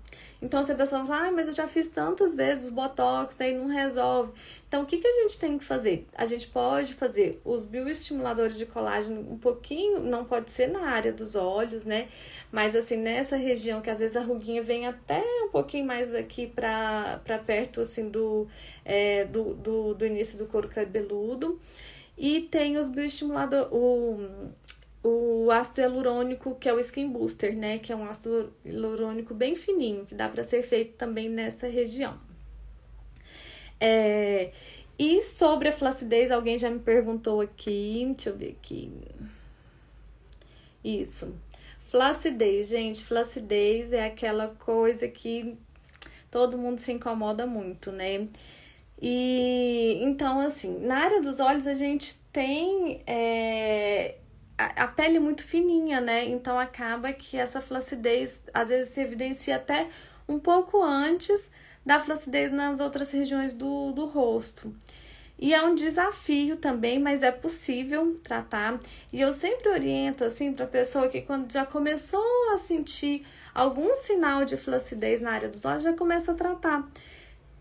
Então, 0.43 0.65
se 0.65 0.73
a 0.73 0.75
pessoa 0.75 1.07
fala, 1.07 1.29
ah, 1.29 1.31
mas 1.31 1.47
eu 1.47 1.55
já 1.55 1.69
fiz 1.69 1.87
tantas 1.87 2.35
vezes 2.35 2.69
o 2.69 2.75
botox, 2.75 3.37
daí 3.37 3.57
não 3.57 3.69
resolve. 3.69 4.33
Então, 4.67 4.83
o 4.83 4.87
que, 4.87 4.99
que 4.99 5.07
a 5.07 5.23
gente 5.23 5.39
tem 5.39 5.57
que 5.57 5.65
fazer? 5.65 6.09
A 6.13 6.27
gente 6.27 6.49
pode 6.49 6.95
fazer 6.95 7.41
os 7.45 7.65
bioestimuladores 7.65 8.59
de 8.59 8.67
colágeno 8.67 9.21
um 9.21 9.39
pouquinho, 9.39 10.01
não 10.01 10.25
pode 10.25 10.51
ser 10.51 10.67
na 10.67 10.81
área 10.81 11.13
dos 11.13 11.37
olhos, 11.37 11.85
né? 11.85 12.09
Mas, 12.51 12.75
assim, 12.75 12.97
nessa 12.97 13.37
região 13.37 13.81
que 13.81 13.89
às 13.89 14.01
vezes 14.01 14.17
a 14.17 14.21
ruguinha 14.21 14.63
vem 14.65 14.85
até 14.85 15.23
um 15.45 15.49
pouquinho 15.49 15.87
mais 15.87 16.13
aqui 16.13 16.49
para 16.49 17.21
perto, 17.47 17.81
assim, 17.81 18.09
do, 18.09 18.49
é, 18.85 19.25
do, 19.27 19.55
do, 19.55 19.95
do 19.95 20.05
início 20.05 20.37
do 20.39 20.47
couro 20.47 20.69
cabeludo. 20.69 21.61
E 22.19 22.41
tem 22.43 22.79
os 22.79 22.89
bioestimuladores, 22.89 23.69
o 25.03 25.51
ácido 25.51 25.81
hialurônico, 25.81 26.55
que 26.55 26.69
é 26.69 26.73
o 26.73 26.79
Skin 26.79 27.09
Booster, 27.09 27.57
né? 27.57 27.79
Que 27.79 27.93
é 27.93 27.97
um 27.97 28.05
ácido 28.05 28.53
hialurônico 28.65 29.35
bem 29.35 29.57
fininho, 29.57 30.07
que 30.07 30.15
dá 30.15 30.29
para 30.29 30.43
ser 30.43 30.63
feito 30.63 30.95
também 30.95 31.29
nessa 31.29 31.67
região. 31.67 32.19
É, 33.81 34.53
e 34.99 35.21
sobre 35.21 35.69
a 35.69 35.73
flacidez, 35.73 36.31
alguém 36.31 36.57
já 36.57 36.71
me 36.71 36.79
perguntou 36.79 37.41
aqui. 37.41 38.05
Deixa 38.15 38.31
eu 38.31 38.37
ver 38.37 38.57
aqui. 38.61 38.93
Isso. 40.85 41.35
Flacidez, 41.81 42.69
gente. 42.69 43.05
Flacidez 43.05 43.93
é 43.93 44.07
aquela 44.07 44.49
coisa 44.49 45.09
que 45.09 45.59
todo 46.31 46.57
mundo 46.57 46.79
se 46.79 46.93
incomoda 46.93 47.47
muito, 47.47 47.91
né? 47.91 48.27
E 49.01 49.99
então, 50.01 50.41
assim, 50.41 50.79
na 50.79 50.99
área 50.99 51.21
dos 51.21 51.41
olhos 51.41 51.67
a 51.67 51.75
gente 51.75 52.21
tem 52.33 53.03
é, 53.07 54.15
a, 54.59 54.87
pele 54.87 55.17
é 55.17 55.21
muito 55.21 55.43
fininha, 55.43 56.01
né? 56.01 56.25
Então 56.25 56.59
acaba 56.59 57.13
que 57.13 57.37
essa 57.37 57.61
flacidez 57.61 58.41
às 58.53 58.69
vezes 58.69 58.93
se 58.93 59.01
evidencia 59.01 59.57
até 59.57 59.89
um 60.29 60.39
pouco 60.39 60.83
antes 60.83 61.51
da 61.85 61.99
flacidez 61.99 62.53
nas 62.53 62.81
outras 62.81 63.11
regiões 63.13 63.53
do, 63.53 63.93
do 63.93 64.07
rosto. 64.07 64.75
E 65.39 65.53
é 65.53 65.61
um 65.61 65.75
desafio 65.75 66.57
também, 66.57 67.01
mas 67.01 67.25
é 67.25 67.33
possível 67.33 68.17
tratar. 68.23 68.79
E 69.13 69.21
eu 69.21 69.33
sempre 69.33 69.69
oriento 69.71 70.23
assim 70.23 70.53
para 70.53 70.67
pessoa 70.67 71.09
que 71.09 71.21
quando 71.21 71.51
já 71.51 71.67
começou 71.67 72.53
a 72.53 72.59
sentir 72.59 73.27
algum 73.53 73.93
sinal 73.95 74.45
de 74.45 74.57
flacidez 74.57 75.21
na 75.21 75.33
área 75.33 75.49
dos 75.49 75.65
olhos, 75.65 75.83
já 75.83 75.93
começa 75.93 76.31
a 76.31 76.35
tratar. 76.37 76.89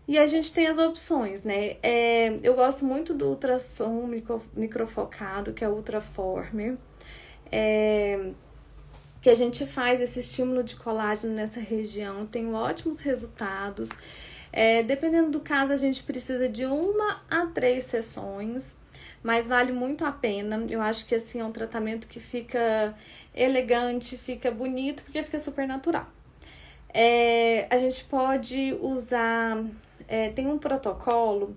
E 0.06 0.18
a 0.18 0.26
gente 0.26 0.52
tem 0.52 0.66
as 0.66 0.78
opções, 0.78 1.42
né? 1.44 1.76
É, 1.82 2.36
eu 2.42 2.54
gosto 2.54 2.84
muito 2.84 3.14
do 3.14 3.28
ultrassom 3.28 4.06
micro, 4.06 4.42
microfocado, 4.54 5.52
que 5.52 5.64
é 5.64 5.68
o 5.68 5.72
Ultraformer. 5.72 6.76
É, 7.50 8.32
que 9.20 9.30
a 9.30 9.34
gente 9.34 9.64
faz 9.64 10.00
esse 10.00 10.18
estímulo 10.18 10.64
de 10.64 10.74
colágeno 10.74 11.32
nessa 11.32 11.60
região, 11.60 12.26
tem 12.26 12.52
ótimos 12.52 13.00
resultados. 13.00 13.88
É, 14.52 14.82
dependendo 14.82 15.30
do 15.30 15.40
caso, 15.40 15.72
a 15.72 15.76
gente 15.76 16.02
precisa 16.02 16.48
de 16.48 16.66
uma 16.66 17.22
a 17.30 17.46
três 17.46 17.84
sessões, 17.84 18.76
mas 19.22 19.46
vale 19.46 19.72
muito 19.72 20.04
a 20.04 20.10
pena. 20.10 20.66
Eu 20.68 20.82
acho 20.82 21.06
que 21.06 21.14
assim 21.14 21.38
é 21.38 21.44
um 21.44 21.52
tratamento 21.52 22.08
que 22.08 22.18
fica 22.18 22.94
elegante, 23.32 24.18
fica 24.18 24.50
bonito, 24.50 25.04
porque 25.04 25.22
fica 25.22 25.38
super 25.38 25.68
natural. 25.68 26.06
É, 26.92 27.66
a 27.70 27.78
gente 27.78 28.04
pode 28.04 28.76
usar 28.82 29.64
é, 30.08 30.30
tem 30.30 30.46
um 30.46 30.58
protocolo 30.58 31.56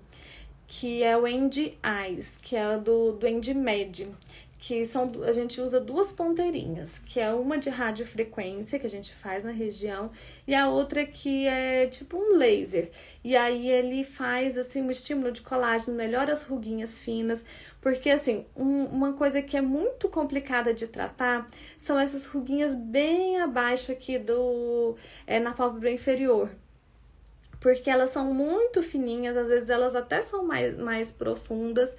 que 0.66 1.02
é 1.02 1.16
o 1.16 1.26
End 1.26 1.78
Eyes, 1.84 2.38
que 2.42 2.56
é 2.56 2.76
do, 2.76 3.12
do 3.12 3.26
EndMed, 3.26 4.10
que 4.58 4.84
são 4.84 5.08
a 5.22 5.30
gente 5.30 5.60
usa 5.60 5.78
duas 5.78 6.10
ponteirinhas, 6.10 6.98
que 6.98 7.20
é 7.20 7.32
uma 7.32 7.56
de 7.56 7.70
radiofrequência 7.70 8.78
que 8.78 8.86
a 8.86 8.90
gente 8.90 9.14
faz 9.14 9.44
na 9.44 9.52
região 9.52 10.10
e 10.44 10.54
a 10.56 10.68
outra 10.68 11.06
que 11.06 11.46
é 11.46 11.86
tipo 11.86 12.16
um 12.16 12.36
laser. 12.36 12.90
E 13.22 13.36
aí 13.36 13.70
ele 13.70 14.02
faz 14.02 14.58
assim 14.58 14.82
um 14.82 14.90
estímulo 14.90 15.30
de 15.30 15.42
colágeno, 15.42 15.96
melhora 15.96 16.32
as 16.32 16.42
ruguinhas 16.42 17.00
finas, 17.00 17.44
porque 17.80 18.10
assim, 18.10 18.44
um, 18.56 18.86
uma 18.86 19.12
coisa 19.12 19.40
que 19.40 19.56
é 19.56 19.60
muito 19.60 20.08
complicada 20.08 20.74
de 20.74 20.88
tratar 20.88 21.46
são 21.78 21.98
essas 21.98 22.26
ruguinhas 22.26 22.74
bem 22.74 23.40
abaixo 23.40 23.92
aqui 23.92 24.18
do 24.18 24.96
é, 25.26 25.38
na 25.38 25.52
pálpebra 25.52 25.92
inferior 25.92 26.50
porque 27.66 27.90
elas 27.90 28.10
são 28.10 28.32
muito 28.32 28.80
fininhas, 28.80 29.36
às 29.36 29.48
vezes 29.48 29.70
elas 29.70 29.96
até 29.96 30.22
são 30.22 30.44
mais, 30.44 30.78
mais 30.78 31.10
profundas. 31.10 31.96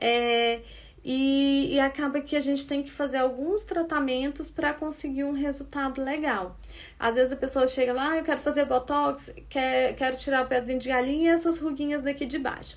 É, 0.00 0.58
e, 1.04 1.68
e 1.70 1.78
acaba 1.78 2.20
que 2.20 2.34
a 2.34 2.40
gente 2.40 2.66
tem 2.66 2.82
que 2.82 2.90
fazer 2.90 3.18
alguns 3.18 3.62
tratamentos 3.62 4.50
para 4.50 4.74
conseguir 4.74 5.22
um 5.22 5.30
resultado 5.30 6.02
legal. 6.02 6.58
Às 6.98 7.14
vezes 7.14 7.32
a 7.32 7.36
pessoa 7.36 7.68
chega 7.68 7.92
lá, 7.92 8.10
ah, 8.10 8.16
eu 8.16 8.24
quero 8.24 8.40
fazer 8.40 8.64
botox, 8.64 9.32
quer, 9.48 9.94
quero 9.94 10.16
tirar 10.16 10.44
o 10.44 10.48
pezinho 10.48 10.80
de 10.80 10.88
galinha 10.88 11.30
e 11.30 11.32
essas 11.32 11.58
ruguinhas 11.58 12.02
daqui 12.02 12.26
de 12.26 12.40
baixo. 12.40 12.76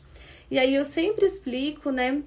E 0.52 0.60
aí 0.60 0.76
eu 0.76 0.84
sempre 0.84 1.26
explico, 1.26 1.90
né, 1.90 2.22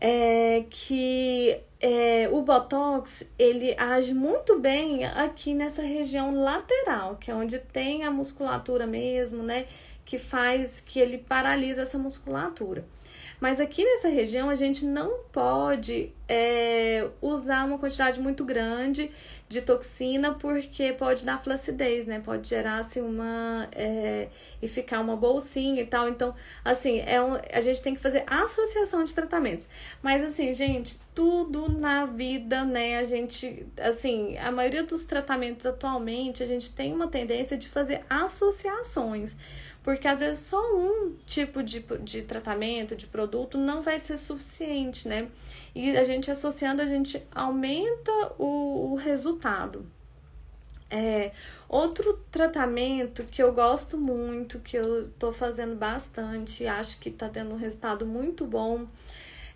é, 0.00 0.64
que 0.68 1.60
é, 1.82 2.28
o 2.30 2.40
Botox, 2.42 3.26
ele 3.36 3.74
age 3.76 4.14
muito 4.14 4.60
bem 4.60 5.04
aqui 5.04 5.52
nessa 5.52 5.82
região 5.82 6.32
lateral, 6.32 7.16
que 7.16 7.28
é 7.28 7.34
onde 7.34 7.58
tem 7.58 8.04
a 8.04 8.10
musculatura 8.10 8.86
mesmo, 8.86 9.42
né, 9.42 9.66
que 10.04 10.16
faz 10.16 10.80
que 10.80 11.00
ele 11.00 11.18
paralisa 11.18 11.82
essa 11.82 11.98
musculatura. 11.98 12.84
Mas 13.42 13.58
aqui 13.58 13.84
nessa 13.84 14.08
região 14.08 14.48
a 14.48 14.54
gente 14.54 14.84
não 14.84 15.24
pode 15.32 16.12
é, 16.28 17.08
usar 17.20 17.66
uma 17.66 17.76
quantidade 17.76 18.20
muito 18.20 18.44
grande 18.44 19.10
de 19.48 19.60
toxina 19.60 20.32
porque 20.34 20.92
pode 20.92 21.24
dar 21.24 21.42
flacidez, 21.42 22.06
né? 22.06 22.22
Pode 22.24 22.48
gerar 22.48 22.78
assim 22.78 23.00
uma 23.00 23.68
é, 23.72 24.28
e 24.62 24.68
ficar 24.68 25.00
uma 25.00 25.16
bolsinha 25.16 25.82
e 25.82 25.86
tal. 25.86 26.08
Então, 26.08 26.32
assim, 26.64 27.00
é 27.00 27.20
um, 27.20 27.36
a 27.52 27.60
gente 27.60 27.82
tem 27.82 27.96
que 27.96 28.00
fazer 28.00 28.22
associação 28.28 29.02
de 29.02 29.12
tratamentos. 29.12 29.66
Mas 30.00 30.22
assim, 30.22 30.54
gente, 30.54 31.00
tudo 31.12 31.68
na 31.68 32.06
vida, 32.06 32.62
né? 32.64 32.98
A 32.98 33.02
gente, 33.02 33.66
assim, 33.76 34.38
a 34.38 34.52
maioria 34.52 34.84
dos 34.84 35.02
tratamentos 35.02 35.66
atualmente 35.66 36.44
a 36.44 36.46
gente 36.46 36.70
tem 36.70 36.92
uma 36.92 37.08
tendência 37.08 37.56
de 37.56 37.68
fazer 37.68 38.02
associações. 38.08 39.34
Porque 39.82 40.06
às 40.06 40.20
vezes 40.20 40.46
só 40.46 40.60
um 40.74 41.16
tipo 41.26 41.62
de, 41.62 41.80
de 42.02 42.22
tratamento, 42.22 42.94
de 42.94 43.06
produto, 43.06 43.58
não 43.58 43.82
vai 43.82 43.98
ser 43.98 44.16
suficiente, 44.16 45.08
né? 45.08 45.28
E 45.74 45.96
a 45.96 46.04
gente 46.04 46.30
associando, 46.30 46.82
a 46.82 46.86
gente 46.86 47.22
aumenta 47.34 48.12
o, 48.38 48.92
o 48.92 48.94
resultado. 48.94 49.84
É, 50.88 51.32
outro 51.68 52.22
tratamento 52.30 53.24
que 53.24 53.42
eu 53.42 53.52
gosto 53.52 53.96
muito, 53.96 54.58
que 54.58 54.76
eu 54.76 55.08
tô 55.18 55.32
fazendo 55.32 55.74
bastante, 55.74 56.66
acho 56.66 56.98
que 57.00 57.10
tá 57.10 57.30
tendo 57.30 57.54
um 57.54 57.56
resultado 57.56 58.04
muito 58.04 58.46
bom, 58.46 58.86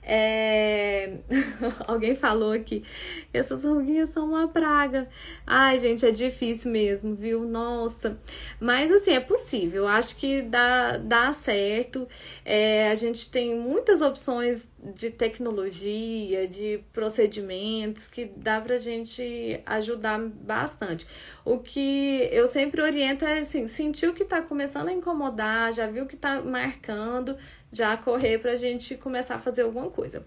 É... 0.09 1.19
Alguém 1.87 2.15
falou 2.15 2.53
aqui, 2.53 2.85
essas 3.33 3.65
ruguinhas 3.65 4.11
são 4.11 4.29
uma 4.29 4.47
praga. 4.47 5.09
Ai, 5.45 5.79
gente, 5.79 6.07
é 6.07 6.13
difícil 6.13 6.71
mesmo, 6.71 7.17
viu? 7.17 7.45
Nossa. 7.45 8.19
Mas 8.61 8.93
assim, 8.93 9.13
é 9.13 9.21
possível. 9.21 9.89
Acho 9.89 10.17
que 10.17 10.43
dá, 10.43 10.97
dá 10.99 11.33
certo. 11.33 12.09
É, 12.45 12.89
a 12.89 12.95
gente 12.95 13.31
tem 13.31 13.59
muitas 13.59 14.01
opções 14.01 14.71
de 14.95 15.11
tecnologia, 15.11 16.47
de 16.47 16.81
procedimentos 16.93 18.07
que 18.07 18.27
dá 18.37 18.61
pra 18.61 18.77
gente 18.77 19.61
ajudar 19.67 20.21
bastante. 20.21 21.07
O 21.45 21.59
que 21.59 22.29
eu 22.31 22.47
sempre 22.47 22.81
oriento 22.81 23.25
é 23.25 23.41
assim, 23.41 23.67
sentiu 23.67 24.15
que 24.15 24.25
tá 24.25 24.41
começando 24.43 24.89
a 24.89 24.93
incomodar, 24.93 25.73
já 25.73 25.87
viu 25.87 26.07
que 26.07 26.17
tá 26.17 26.41
marcando, 26.41 27.37
já 27.73 27.97
correr 27.97 28.39
pra 28.39 28.57
gente 28.57 28.97
começar 28.97 29.37
a 29.37 29.39
fazer 29.39 29.63
alguma 29.63 29.91
coisa. 29.91 30.25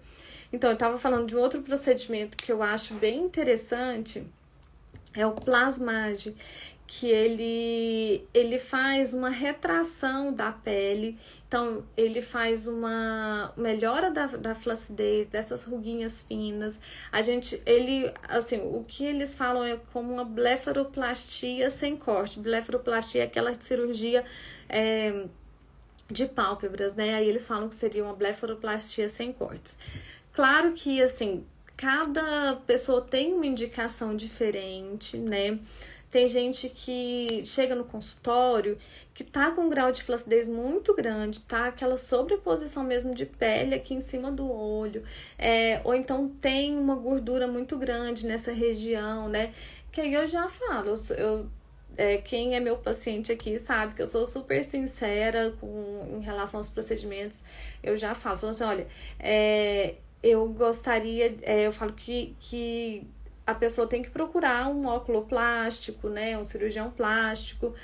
Então, 0.52 0.70
eu 0.70 0.76
tava 0.76 0.98
falando 0.98 1.26
de 1.26 1.36
um 1.36 1.40
outro 1.40 1.62
procedimento 1.62 2.36
que 2.36 2.50
eu 2.50 2.62
acho 2.62 2.94
bem 2.94 3.20
interessante, 3.24 4.26
é 5.14 5.26
o 5.26 5.32
plasmage, 5.32 6.36
que 6.86 7.06
ele, 7.08 8.26
ele 8.34 8.58
faz 8.58 9.14
uma 9.14 9.30
retração 9.30 10.32
da 10.32 10.50
pele 10.50 11.16
então, 11.50 11.82
ele 11.96 12.22
faz 12.22 12.68
uma 12.68 13.52
melhora 13.56 14.08
da, 14.08 14.26
da 14.26 14.54
flacidez, 14.54 15.26
dessas 15.26 15.64
ruguinhas 15.64 16.22
finas. 16.22 16.78
A 17.10 17.22
gente, 17.22 17.60
ele, 17.66 18.08
assim, 18.28 18.60
o 18.60 18.84
que 18.86 19.04
eles 19.04 19.34
falam 19.34 19.64
é 19.64 19.76
como 19.92 20.12
uma 20.12 20.24
blefaroplastia 20.24 21.68
sem 21.68 21.96
corte. 21.96 22.38
Blefaroplastia 22.38 23.22
é 23.22 23.24
aquela 23.24 23.52
cirurgia 23.54 24.24
é, 24.68 25.24
de 26.10 26.26
pálpebras, 26.26 26.94
né? 26.94 27.14
Aí 27.14 27.28
eles 27.28 27.46
falam 27.46 27.68
que 27.68 27.74
seria 27.74 28.04
uma 28.04 28.14
blefaroplastia 28.14 29.08
sem 29.08 29.32
cortes. 29.32 29.78
Claro 30.32 30.72
que, 30.72 31.02
assim, 31.02 31.44
cada 31.76 32.56
pessoa 32.66 33.00
tem 33.00 33.32
uma 33.32 33.46
indicação 33.46 34.14
diferente, 34.14 35.16
né? 35.16 35.58
Tem 36.10 36.26
gente 36.26 36.68
que 36.68 37.42
chega 37.46 37.74
no 37.74 37.84
consultório 37.84 38.76
que 39.14 39.22
tá 39.22 39.52
com 39.52 39.62
um 39.62 39.68
grau 39.68 39.92
de 39.92 40.02
flacidez 40.02 40.48
muito 40.48 40.94
grande, 40.94 41.40
tá? 41.42 41.66
Aquela 41.66 41.96
sobreposição 41.96 42.82
mesmo 42.82 43.14
de 43.14 43.24
pele 43.24 43.74
aqui 43.74 43.94
em 43.94 44.00
cima 44.00 44.30
do 44.32 44.50
olho, 44.50 45.04
é, 45.38 45.80
ou 45.84 45.94
então 45.94 46.28
tem 46.40 46.76
uma 46.76 46.96
gordura 46.96 47.46
muito 47.46 47.76
grande 47.76 48.26
nessa 48.26 48.50
região, 48.50 49.28
né? 49.28 49.54
Que 49.92 50.00
aí 50.00 50.14
eu 50.14 50.26
já 50.26 50.48
falo, 50.48 50.94
eu, 51.10 51.16
eu 51.16 51.46
é, 51.96 52.18
quem 52.18 52.54
é 52.54 52.60
meu 52.60 52.76
paciente 52.76 53.32
aqui 53.32 53.58
sabe 53.58 53.94
que 53.94 54.02
eu 54.02 54.06
sou 54.06 54.26
super 54.26 54.64
sincera 54.64 55.52
com, 55.60 56.18
em 56.18 56.20
relação 56.20 56.58
aos 56.58 56.68
procedimentos. 56.68 57.44
Eu 57.82 57.96
já 57.96 58.14
falo, 58.14 58.48
assim, 58.48 58.64
olha, 58.64 58.86
é, 59.18 59.94
eu 60.22 60.46
gostaria, 60.48 61.36
é, 61.42 61.66
eu 61.66 61.72
falo 61.72 61.92
que, 61.92 62.34
que 62.40 63.06
a 63.46 63.54
pessoa 63.54 63.86
tem 63.86 64.02
que 64.02 64.10
procurar 64.10 64.68
um 64.68 64.86
óculo 64.86 65.22
plástico, 65.26 66.08
né, 66.08 66.38
um 66.38 66.46
cirurgião 66.46 66.90
plástico 66.90 67.74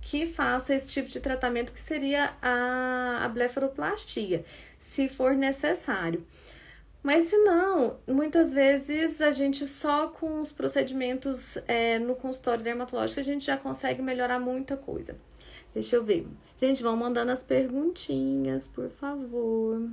que 0.00 0.26
faça 0.26 0.74
esse 0.74 0.92
tipo 0.92 1.08
de 1.08 1.18
tratamento 1.18 1.72
que 1.72 1.80
seria 1.80 2.34
a, 2.42 3.24
a 3.24 3.28
blefaroplastia, 3.28 4.44
se 4.78 5.08
for 5.08 5.34
necessário. 5.34 6.24
Mas 7.04 7.24
se 7.24 7.36
não, 7.36 7.98
muitas 8.08 8.54
vezes 8.54 9.20
a 9.20 9.30
gente 9.30 9.66
só 9.66 10.08
com 10.08 10.40
os 10.40 10.50
procedimentos 10.50 11.58
é, 11.68 11.98
no 11.98 12.14
consultório 12.14 12.64
dermatológico 12.64 13.20
a 13.20 13.22
gente 13.22 13.44
já 13.44 13.58
consegue 13.58 14.00
melhorar 14.00 14.40
muita 14.40 14.74
coisa. 14.74 15.14
Deixa 15.74 15.96
eu 15.96 16.02
ver. 16.02 16.26
Gente, 16.58 16.82
vão 16.82 16.96
mandando 16.96 17.30
as 17.30 17.42
perguntinhas, 17.42 18.66
por 18.66 18.88
favor. 18.88 19.86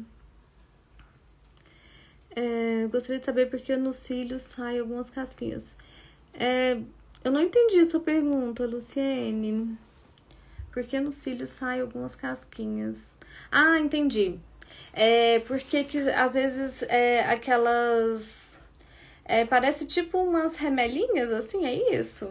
É, 2.34 2.88
gostaria 2.90 3.20
de 3.20 3.26
saber 3.26 3.50
por 3.50 3.60
que 3.60 3.76
nos 3.76 3.98
cílios 3.98 4.44
saem 4.44 4.80
algumas 4.80 5.10
casquinhas. 5.10 5.76
É, 6.34 6.80
eu 7.26 7.32
não 7.32 7.42
entendi 7.42 7.78
a 7.82 7.86
sua 7.86 8.00
pergunta, 8.00 8.66
Luciene. 8.66 9.78
Por 10.72 10.84
que 10.84 10.98
nos 10.98 11.16
cílios 11.16 11.50
saem 11.50 11.82
algumas 11.82 12.16
casquinhas? 12.16 13.18
Ah, 13.52 13.78
entendi. 13.78 14.40
É 14.94 15.40
porque 15.42 15.84
que, 15.84 15.98
às 15.98 16.34
vezes 16.34 16.84
é 16.84 17.22
aquelas. 17.22 18.60
É, 19.26 19.46
parece 19.46 19.86
tipo 19.86 20.18
umas 20.18 20.56
remelinhas, 20.56 21.32
assim, 21.32 21.66
é 21.66 21.96
isso? 21.96 22.28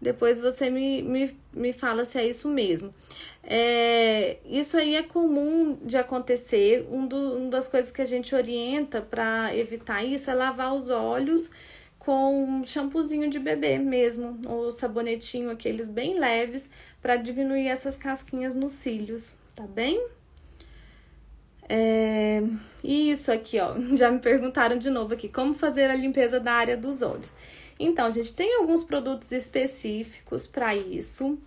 Depois 0.00 0.40
você 0.40 0.68
me, 0.68 1.02
me, 1.02 1.36
me 1.52 1.72
fala 1.72 2.04
se 2.04 2.18
é 2.18 2.26
isso 2.26 2.48
mesmo. 2.48 2.94
É, 3.42 4.38
isso 4.44 4.76
aí 4.76 4.94
é 4.94 5.02
comum 5.02 5.78
de 5.82 5.96
acontecer. 5.96 6.86
Um 6.90 7.06
do, 7.06 7.38
uma 7.38 7.50
das 7.50 7.66
coisas 7.66 7.90
que 7.90 8.02
a 8.02 8.04
gente 8.04 8.34
orienta 8.34 9.00
para 9.00 9.56
evitar 9.56 10.04
isso 10.04 10.30
é 10.30 10.34
lavar 10.34 10.74
os 10.74 10.90
olhos 10.90 11.50
com 11.98 12.44
um 12.44 12.64
shampoozinho 12.64 13.28
de 13.28 13.40
bebê 13.40 13.78
mesmo, 13.78 14.38
ou 14.46 14.70
sabonetinho, 14.70 15.50
aqueles 15.50 15.88
bem 15.88 16.18
leves, 16.20 16.70
para 17.02 17.16
diminuir 17.16 17.66
essas 17.66 17.96
casquinhas 17.96 18.54
nos 18.54 18.74
cílios, 18.74 19.34
tá 19.56 19.64
bem? 19.64 20.06
É, 21.68 22.42
isso 22.82 23.32
aqui, 23.32 23.58
ó, 23.58 23.74
já 23.96 24.10
me 24.10 24.18
perguntaram 24.18 24.78
de 24.78 24.90
novo 24.90 25.14
aqui, 25.14 25.28
como 25.28 25.54
fazer 25.54 25.90
a 25.90 25.94
limpeza 25.94 26.38
da 26.38 26.52
área 26.52 26.76
dos 26.76 27.02
olhos. 27.02 27.34
Então, 27.78 28.10
gente 28.10 28.34
tem 28.34 28.56
alguns 28.56 28.84
produtos 28.84 29.32
específicos 29.32 30.46
para 30.46 30.74
isso, 30.74 31.38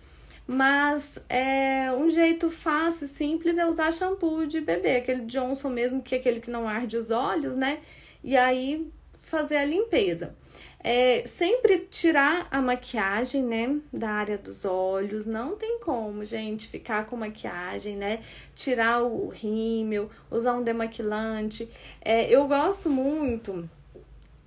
mas 0.46 1.18
é, 1.28 1.90
um 1.92 2.08
jeito 2.08 2.50
fácil, 2.50 3.06
simples 3.06 3.58
é 3.58 3.66
usar 3.66 3.92
shampoo 3.92 4.46
de 4.46 4.60
bebê, 4.60 4.96
aquele 4.96 5.22
Johnson 5.22 5.70
mesmo, 5.70 6.02
que 6.02 6.14
é 6.14 6.18
aquele 6.18 6.40
que 6.40 6.50
não 6.50 6.68
arde 6.68 6.96
os 6.96 7.10
olhos, 7.10 7.56
né? 7.56 7.80
E 8.22 8.36
aí 8.36 8.90
fazer 9.22 9.56
a 9.56 9.64
limpeza. 9.64 10.34
É, 10.82 11.22
sempre 11.26 11.86
tirar 11.90 12.48
a 12.50 12.60
maquiagem, 12.60 13.42
né, 13.42 13.78
da 13.92 14.10
área 14.10 14.38
dos 14.38 14.64
olhos. 14.64 15.26
Não 15.26 15.56
tem 15.56 15.78
como, 15.80 16.24
gente, 16.24 16.66
ficar 16.68 17.04
com 17.06 17.16
maquiagem, 17.16 17.96
né? 17.96 18.20
Tirar 18.54 19.02
o 19.02 19.28
rímel, 19.28 20.10
usar 20.30 20.54
um 20.54 20.62
demaquilante. 20.62 21.68
É, 22.00 22.30
eu 22.30 22.46
gosto 22.48 22.88
muito 22.88 23.68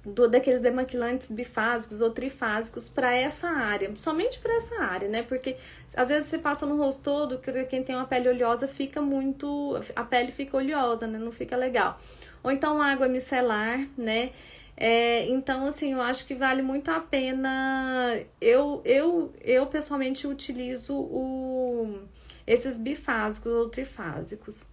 do, 0.05 0.27
daqueles 0.27 0.59
demaquilantes 0.59 1.31
bifásicos 1.31 2.01
ou 2.01 2.11
trifásicos 2.11 2.89
para 2.89 3.15
essa 3.15 3.47
área, 3.47 3.91
somente 3.95 4.39
para 4.39 4.55
essa 4.55 4.81
área, 4.81 5.07
né? 5.07 5.23
Porque 5.23 5.55
às 5.95 6.09
vezes 6.09 6.29
você 6.29 6.37
passa 6.37 6.65
no 6.65 6.77
rosto 6.77 7.01
todo, 7.03 7.39
quem 7.69 7.83
tem 7.83 7.95
uma 7.95 8.05
pele 8.05 8.29
oleosa 8.29 8.67
fica 8.67 9.01
muito. 9.01 9.79
a 9.95 10.03
pele 10.03 10.31
fica 10.31 10.57
oleosa, 10.57 11.07
né? 11.07 11.17
Não 11.17 11.31
fica 11.31 11.55
legal. 11.55 11.97
Ou 12.43 12.51
então 12.51 12.81
água 12.81 13.07
micelar, 13.07 13.87
né? 13.97 14.31
É, 14.75 15.27
então, 15.29 15.65
assim, 15.65 15.93
eu 15.93 16.01
acho 16.01 16.25
que 16.25 16.35
vale 16.35 16.61
muito 16.61 16.89
a 16.89 16.99
pena. 16.99 18.19
Eu, 18.41 18.81
eu, 18.85 19.33
eu 19.41 19.67
pessoalmente 19.67 20.27
utilizo 20.27 20.93
o, 20.93 21.99
esses 22.45 22.77
bifásicos 22.77 23.51
ou 23.51 23.69
trifásicos. 23.69 24.65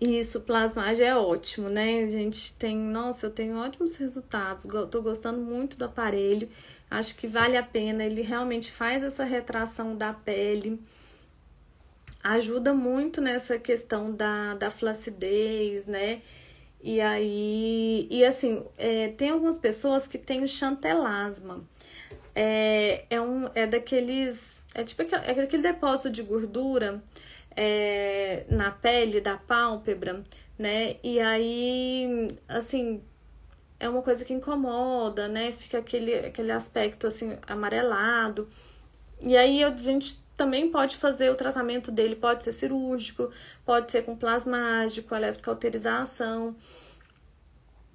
Isso, 0.00 0.40
plasmagem 0.40 1.06
é 1.06 1.14
ótimo, 1.14 1.68
né? 1.68 2.02
A 2.02 2.08
gente 2.08 2.54
tem, 2.54 2.76
nossa, 2.76 3.26
eu 3.26 3.30
tenho 3.30 3.56
ótimos 3.56 3.94
resultados. 3.96 4.66
Tô 4.90 5.02
gostando 5.02 5.40
muito 5.40 5.76
do 5.76 5.84
aparelho. 5.84 6.48
Acho 6.90 7.14
que 7.14 7.26
vale 7.26 7.56
a 7.56 7.62
pena. 7.62 8.02
Ele 8.02 8.22
realmente 8.22 8.72
faz 8.72 9.02
essa 9.02 9.22
retração 9.24 9.96
da 9.96 10.12
pele. 10.12 10.80
Ajuda 12.22 12.72
muito 12.74 13.20
nessa 13.20 13.58
questão 13.58 14.12
da, 14.12 14.54
da 14.54 14.70
flacidez, 14.70 15.86
né? 15.86 16.22
E 16.82 17.00
aí, 17.00 18.08
e 18.10 18.24
assim, 18.24 18.64
é, 18.76 19.08
tem 19.08 19.30
algumas 19.30 19.58
pessoas 19.58 20.08
que 20.08 20.18
têm 20.18 20.42
o 20.42 20.48
chantelasma. 20.48 21.62
É, 22.34 23.04
é, 23.10 23.20
um, 23.20 23.48
é 23.54 23.66
daqueles. 23.66 24.62
É 24.74 24.82
tipo 24.84 25.02
aquele, 25.02 25.22
é 25.24 25.30
aquele 25.30 25.62
depósito 25.62 26.10
de 26.10 26.22
gordura 26.22 27.02
é, 27.56 28.44
na 28.48 28.70
pele 28.70 29.20
da 29.20 29.36
pálpebra, 29.36 30.22
né? 30.58 30.96
E 31.02 31.20
aí, 31.20 32.28
assim, 32.48 33.02
é 33.78 33.88
uma 33.88 34.02
coisa 34.02 34.24
que 34.24 34.32
incomoda, 34.32 35.28
né? 35.28 35.52
Fica 35.52 35.78
aquele, 35.78 36.14
aquele 36.14 36.52
aspecto 36.52 37.06
assim 37.06 37.36
amarelado. 37.46 38.48
E 39.20 39.36
aí 39.36 39.62
a 39.64 39.74
gente 39.76 40.21
também 40.36 40.70
pode 40.70 40.96
fazer 40.96 41.30
o 41.30 41.34
tratamento 41.34 41.90
dele, 41.90 42.16
pode 42.16 42.42
ser 42.44 42.52
cirúrgico, 42.52 43.30
pode 43.64 43.92
ser 43.92 44.02
com 44.02 44.16
plasmágico, 44.16 45.14
eletrocauterização. 45.14 46.56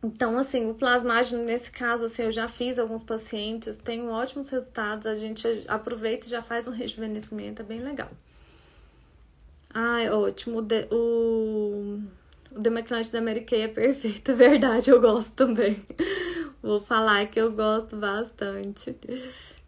Então, 0.04 0.38
assim, 0.38 0.70
o 0.70 0.76
plasmágeno, 0.76 1.44
nesse 1.44 1.72
caso, 1.72 2.06
assim, 2.06 2.24
eu 2.24 2.32
já 2.32 2.48
fiz 2.48 2.78
alguns 2.78 3.04
pacientes, 3.04 3.76
tenho 3.76 4.10
ótimos 4.10 4.50
resultados, 4.50 5.08
a 5.08 5.16
gente 5.16 5.48
aproveita 5.68 6.28
e 6.28 6.30
já 6.30 6.42
faz 6.42 6.68
um 6.68 6.72
rejuvenescimento, 6.72 7.62
é 7.62 7.66
bem 7.66 7.80
legal. 7.80 8.10
Ai, 9.74 10.10
ótimo. 10.10 10.62
De, 10.62 10.88
o, 10.92 12.00
o 12.52 12.60
demaquilante 12.60 13.12
da 13.12 13.22
Mary 13.22 13.42
Kay 13.42 13.62
é 13.62 13.68
perfeito, 13.68 14.32
é 14.32 14.34
verdade, 14.36 14.90
eu 14.90 15.02
gosto 15.02 15.36
também. 15.36 15.84
Vou 16.62 16.80
falar 16.80 17.28
que 17.28 17.40
eu 17.40 17.52
gosto 17.52 17.96
bastante. 17.96 18.96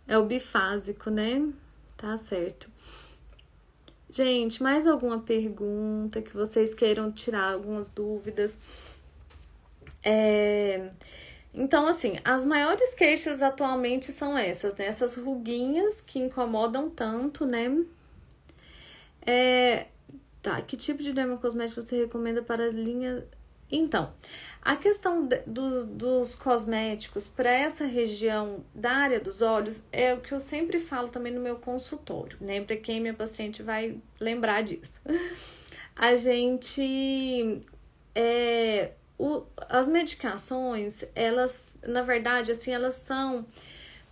É 0.08 0.18
o 0.18 0.26
bifásico, 0.26 1.10
né? 1.10 1.48
Tá 2.00 2.16
certo. 2.16 2.72
Gente, 4.10 4.64
mais 4.64 4.88
alguma 4.88 5.20
pergunta 5.20 6.22
que 6.22 6.34
vocês 6.34 6.74
queiram 6.74 7.12
tirar 7.12 7.52
algumas 7.52 7.90
dúvidas? 7.90 8.58
É... 10.02 10.92
Então, 11.54 11.86
assim, 11.88 12.18
as 12.24 12.46
maiores 12.46 12.96
queixas 12.96 13.42
atualmente 13.42 14.14
são 14.14 14.38
essas, 14.38 14.74
né? 14.76 14.86
Essas 14.86 15.18
ruguinhas 15.18 16.00
que 16.02 16.20
incomodam 16.20 16.90
tanto, 16.90 17.46
né? 17.46 17.84
É... 19.26 19.88
Tá, 20.42 20.62
que 20.62 20.78
tipo 20.78 21.04
de 21.04 21.12
dermocosmético 21.12 21.82
você 21.82 21.98
recomenda 21.98 22.42
para 22.42 22.68
a 22.68 22.70
linha 22.70 23.28
então, 23.72 24.14
a 24.62 24.76
questão 24.76 25.26
de, 25.26 25.38
dos, 25.46 25.86
dos 25.86 26.36
cosméticos 26.36 27.28
para 27.28 27.52
essa 27.52 27.86
região 27.86 28.64
da 28.74 28.92
área 28.92 29.20
dos 29.20 29.42
olhos 29.42 29.84
é 29.92 30.14
o 30.14 30.22
que 30.22 30.34
eu 30.34 30.40
sempre 30.40 30.80
falo 30.80 31.10
também 31.10 31.32
no 31.32 31.40
meu 31.40 31.56
consultório, 31.58 32.38
né? 32.42 32.62
Para 32.62 32.76
quem 32.78 33.00
minha 33.00 33.14
paciente 33.14 33.64
vai 33.64 33.98
lembrar 34.20 34.64
disso. 34.64 35.02
A 35.96 36.16
gente. 36.16 37.62
É, 38.16 38.92
o, 39.18 39.44
as 39.68 39.88
medicações, 39.90 41.04
elas, 41.14 41.76
na 41.86 42.02
verdade, 42.02 42.52
assim, 42.52 42.72
elas 42.72 42.94
são 42.94 43.46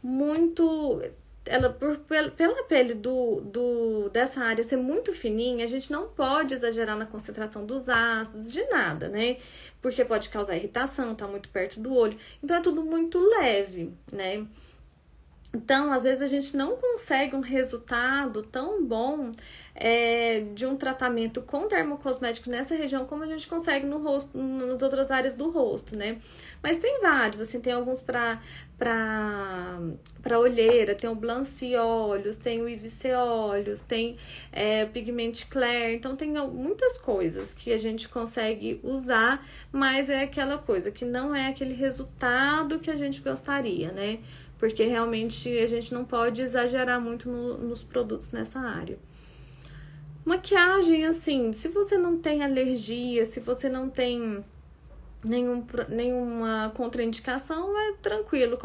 muito 0.04 1.02
ela 1.50 1.70
por, 1.70 1.98
pela 1.98 2.64
pele 2.64 2.94
do, 2.94 3.42
do 3.42 4.10
dessa 4.10 4.42
área 4.42 4.64
ser 4.64 4.78
muito 4.78 5.14
fininha, 5.14 5.66
a 5.66 5.68
gente 5.68 5.92
não 5.92 6.08
pode 6.10 6.54
exagerar 6.54 6.98
na 6.98 7.06
concentração 7.06 7.66
dos 7.66 7.88
ácidos, 7.90 8.52
de 8.52 8.64
nada, 8.66 9.10
né? 9.10 9.38
Porque 9.82 10.04
pode 10.06 10.30
causar 10.30 10.56
irritação, 10.56 11.16
tá 11.16 11.28
muito 11.28 11.50
perto 11.50 11.80
do 11.80 11.94
olho. 11.94 12.18
Então 12.44 12.58
é 12.58 12.62
tudo 12.62 12.84
muito 12.84 13.20
leve, 13.20 13.94
né? 14.12 14.46
Então, 15.54 15.92
às 15.92 16.04
vezes 16.04 16.22
a 16.22 16.28
gente 16.28 16.56
não 16.56 16.76
consegue 16.76 17.36
um 17.36 17.40
resultado 17.40 18.44
tão 18.44 18.84
bom 18.84 19.32
é, 19.74 20.42
de 20.54 20.66
um 20.66 20.76
tratamento 20.76 21.42
com 21.42 21.68
dermocosmético 21.68 22.50
nessa 22.50 22.76
região 22.76 23.06
como 23.06 23.24
a 23.24 23.28
gente 23.28 23.48
consegue 23.48 23.86
no 23.86 24.00
rosto, 24.00 24.38
nas 24.38 24.82
outras 24.82 25.10
áreas 25.10 25.36
do 25.36 25.50
rosto, 25.50 25.96
né? 25.96 26.18
Mas 26.62 26.80
tem 26.80 27.00
vários, 27.00 27.40
assim, 27.40 27.62
tem 27.62 27.74
alguns 27.74 28.02
para 28.02 28.42
para 28.78 30.38
olheira, 30.38 30.94
tem 30.94 31.10
o 31.10 31.16
Blancy 31.16 31.76
Olhos, 31.76 32.38
tem 32.38 32.62
o 32.62 32.70
IVC 32.70 33.12
Olhos, 33.16 33.82
tem 33.82 34.18
é, 34.52 34.86
Pigment 34.86 35.32
Clair, 35.50 35.96
então 35.96 36.16
tem 36.16 36.30
muitas 36.30 36.96
coisas 37.00 37.56
que 37.56 37.74
a 37.74 37.78
gente 37.78 38.08
consegue 38.08 38.80
usar, 38.84 39.44
mas 39.72 40.12
é 40.12 40.22
aquela 40.22 40.60
coisa 40.60 40.92
que 40.92 41.06
não 41.06 41.34
é 41.34 41.48
aquele 41.48 41.74
resultado 41.74 42.78
que 42.78 42.92
a 42.92 42.96
gente 42.96 43.20
gostaria, 43.20 43.92
né? 43.92 44.20
Porque 44.58 44.84
realmente 44.84 45.50
a 45.58 45.68
gente 45.68 45.94
não 45.94 46.04
pode 46.04 46.42
exagerar 46.42 47.00
muito 47.00 47.30
no, 47.30 47.58
nos 47.58 47.84
produtos 47.84 48.32
nessa 48.32 48.60
área. 48.60 48.98
Maquiagem, 50.26 51.06
assim, 51.06 51.54
se 51.54 51.70
você 51.70 51.98
não 51.98 52.18
tem 52.18 52.44
alergia, 52.44 53.24
se 53.24 53.40
você 53.40 53.70
não 53.70 53.90
tem 53.90 54.44
nenhum, 55.24 55.66
nenhuma 55.88 56.72
contraindicação, 56.76 57.78
é 57.78 57.94
tranquilo. 58.02 58.58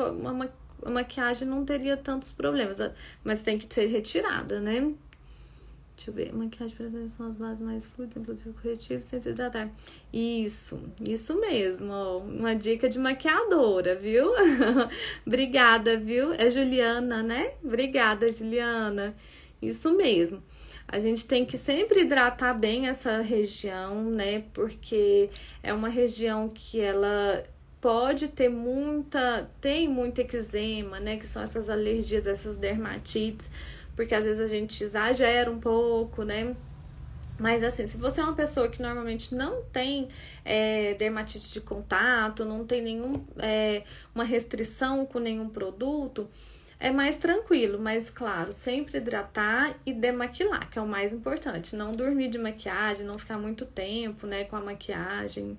A 0.84 0.90
maquiagem 0.90 1.46
não 1.46 1.64
teria 1.64 1.96
tantos 1.96 2.30
problemas, 2.30 2.78
mas 3.22 3.42
tem 3.42 3.58
que 3.58 3.72
ser 3.72 3.86
retirada, 3.86 4.60
né? 4.60 4.92
Deixa 5.96 6.10
eu 6.10 6.14
ver. 6.14 6.32
Maquiagem 6.32 6.76
para 6.76 7.08
são 7.08 7.28
as 7.28 7.36
bases 7.36 7.62
mais 7.62 7.86
fluidas, 7.86 8.16
inclusive 8.16 8.52
corretivo, 8.52 9.02
sempre 9.02 9.30
hidratar. 9.30 9.70
Isso, 10.12 10.80
isso 11.00 11.38
mesmo. 11.38 11.92
Ó, 11.92 12.18
uma 12.18 12.54
dica 12.54 12.88
de 12.88 12.98
maquiadora, 12.98 13.94
viu? 13.94 14.32
Obrigada, 15.26 15.96
viu? 15.96 16.32
É 16.32 16.50
Juliana, 16.50 17.22
né? 17.22 17.52
Obrigada, 17.62 18.30
Juliana. 18.32 19.14
Isso 19.60 19.94
mesmo. 19.96 20.42
A 20.88 20.98
gente 20.98 21.24
tem 21.24 21.46
que 21.46 21.56
sempre 21.56 22.02
hidratar 22.02 22.58
bem 22.58 22.88
essa 22.88 23.20
região, 23.20 24.10
né? 24.10 24.44
Porque 24.52 25.30
é 25.62 25.72
uma 25.72 25.88
região 25.88 26.48
que 26.48 26.80
ela 26.80 27.44
pode 27.80 28.28
ter 28.28 28.48
muita, 28.48 29.50
tem 29.60 29.88
muito 29.88 30.20
eczema, 30.20 31.00
né? 31.00 31.16
Que 31.16 31.26
são 31.26 31.42
essas 31.42 31.70
alergias, 31.70 32.26
essas 32.26 32.56
dermatites, 32.56 33.50
porque 33.94 34.14
às 34.14 34.24
vezes 34.24 34.40
a 34.40 34.46
gente 34.46 34.82
exagera 34.82 35.50
um 35.50 35.60
pouco, 35.60 36.22
né? 36.22 36.54
Mas 37.38 37.64
assim, 37.64 37.86
se 37.86 37.96
você 37.96 38.20
é 38.20 38.24
uma 38.24 38.34
pessoa 38.34 38.68
que 38.68 38.80
normalmente 38.80 39.34
não 39.34 39.62
tem 39.64 40.08
é, 40.44 40.94
dermatite 40.94 41.52
de 41.52 41.60
contato, 41.60 42.44
não 42.44 42.64
tem 42.64 42.82
nenhum, 42.82 43.14
é, 43.38 43.82
uma 44.14 44.24
restrição 44.24 45.04
com 45.04 45.18
nenhum 45.18 45.48
produto, 45.48 46.28
é 46.78 46.90
mais 46.90 47.16
tranquilo, 47.16 47.78
mas 47.78 48.10
claro, 48.10 48.52
sempre 48.52 48.98
hidratar 48.98 49.76
e 49.86 49.92
demaquilar, 49.92 50.68
que 50.70 50.78
é 50.78 50.82
o 50.82 50.86
mais 50.86 51.12
importante. 51.12 51.76
Não 51.76 51.92
dormir 51.92 52.28
de 52.28 52.38
maquiagem, 52.38 53.06
não 53.06 53.18
ficar 53.18 53.38
muito 53.38 53.64
tempo, 53.64 54.26
né, 54.26 54.44
com 54.44 54.56
a 54.56 54.60
maquiagem. 54.60 55.58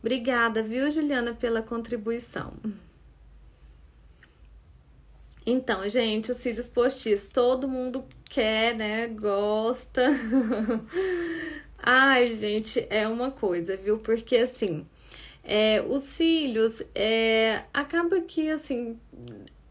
Obrigada, 0.00 0.62
viu, 0.62 0.90
Juliana, 0.90 1.32
pela 1.32 1.62
contribuição. 1.62 2.52
Então, 5.44 5.88
gente, 5.88 6.30
os 6.30 6.36
cílios 6.36 6.68
postiços, 6.68 7.28
todo 7.28 7.66
mundo 7.68 8.04
quer, 8.30 8.76
né? 8.76 9.08
Gosta. 9.08 10.02
Ai, 11.82 12.36
gente, 12.36 12.86
é 12.88 13.08
uma 13.08 13.30
coisa, 13.30 13.76
viu? 13.76 13.98
Porque 13.98 14.36
assim, 14.36 14.86
é, 15.42 15.84
os 15.88 16.02
cílios, 16.04 16.82
é, 16.94 17.62
acaba 17.74 18.20
que 18.20 18.50
assim, 18.50 18.96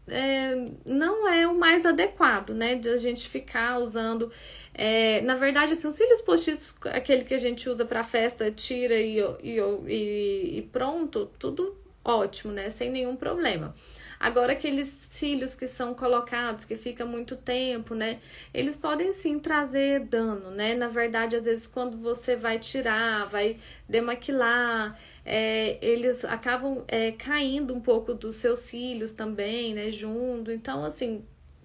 é, 0.06 0.66
não 0.84 1.26
é 1.26 1.46
o 1.48 1.58
mais 1.58 1.86
adequado, 1.86 2.50
né? 2.50 2.74
De 2.74 2.90
a 2.90 2.96
gente 2.98 3.28
ficar 3.28 3.78
usando. 3.78 4.30
É, 4.74 5.22
na 5.22 5.34
verdade, 5.34 5.72
assim, 5.72 5.88
os 5.88 5.94
cílios 5.94 6.20
postiços, 6.20 6.74
aquele 6.84 7.24
que 7.24 7.34
a 7.34 7.38
gente 7.38 7.68
usa 7.68 7.84
para 7.84 8.02
festa, 8.02 8.50
tira 8.50 8.96
e, 8.96 9.18
e, 9.42 9.58
e, 9.88 10.58
e 10.58 10.62
pronto, 10.70 11.30
tudo 11.38 11.76
ótimo, 12.04 12.52
né? 12.52 12.68
Sem 12.68 12.90
nenhum 12.90 13.16
problema. 13.16 13.74
Agora, 14.22 14.52
aqueles 14.52 14.86
cílios 14.86 15.56
que 15.56 15.66
são 15.66 15.94
colocados, 15.94 16.64
que 16.64 16.76
fica 16.76 17.04
muito 17.04 17.34
tempo, 17.34 17.92
né? 17.92 18.20
Eles 18.54 18.76
podem 18.76 19.12
sim 19.12 19.40
trazer 19.40 19.98
dano, 19.98 20.52
né? 20.52 20.76
Na 20.76 20.86
verdade, 20.86 21.34
às 21.34 21.44
vezes, 21.44 21.66
quando 21.66 21.98
você 21.98 22.36
vai 22.36 22.56
tirar, 22.60 23.26
vai 23.26 23.58
demaquilar, 23.88 24.96
é, 25.26 25.76
eles 25.84 26.24
acabam 26.24 26.84
é, 26.86 27.10
caindo 27.10 27.74
um 27.74 27.80
pouco 27.80 28.14
dos 28.14 28.36
seus 28.36 28.60
cílios 28.60 29.10
também, 29.10 29.74
né, 29.74 29.90
junto. 29.90 30.52
Então, 30.52 30.84
assim, 30.84 31.24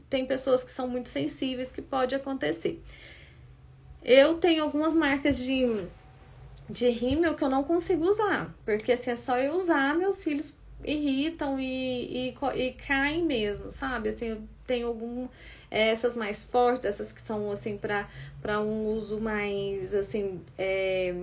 tem 0.10 0.26
pessoas 0.26 0.64
que 0.64 0.72
são 0.72 0.88
muito 0.88 1.10
sensíveis 1.10 1.72
que 1.72 1.82
pode 1.84 2.16
acontecer. 2.16 2.82
Eu 4.04 4.40
tenho 4.40 4.64
algumas 4.64 4.96
marcas 4.96 5.38
de, 5.38 5.86
de 6.68 6.90
rímel 6.90 7.36
que 7.36 7.44
eu 7.44 7.50
não 7.50 7.64
consigo 7.64 8.04
usar, 8.08 8.52
porque 8.66 8.94
assim, 8.94 9.12
é 9.12 9.16
só 9.16 9.38
eu 9.38 9.54
usar, 9.54 9.96
meus 9.96 10.16
cílios 10.16 10.57
irritam 10.84 11.60
e, 11.60 12.30
e, 12.30 12.36
e 12.56 12.74
caem 12.74 13.24
mesmo, 13.26 13.72
sabe? 13.72 14.10
Assim, 14.10 14.28
eu 14.28 14.42
tenho 14.66 14.88
algum 14.88 15.28
é, 15.70 15.90
essas 15.90 16.16
mais 16.16 16.44
fortes, 16.44 16.86
essas 16.86 17.12
que 17.12 17.22
são 17.22 17.52
assim 17.52 17.78
para 17.78 18.62
um 18.62 18.88
uso 18.88 19.20
mais 19.20 19.94
assim, 19.94 20.42
é, 20.58 21.14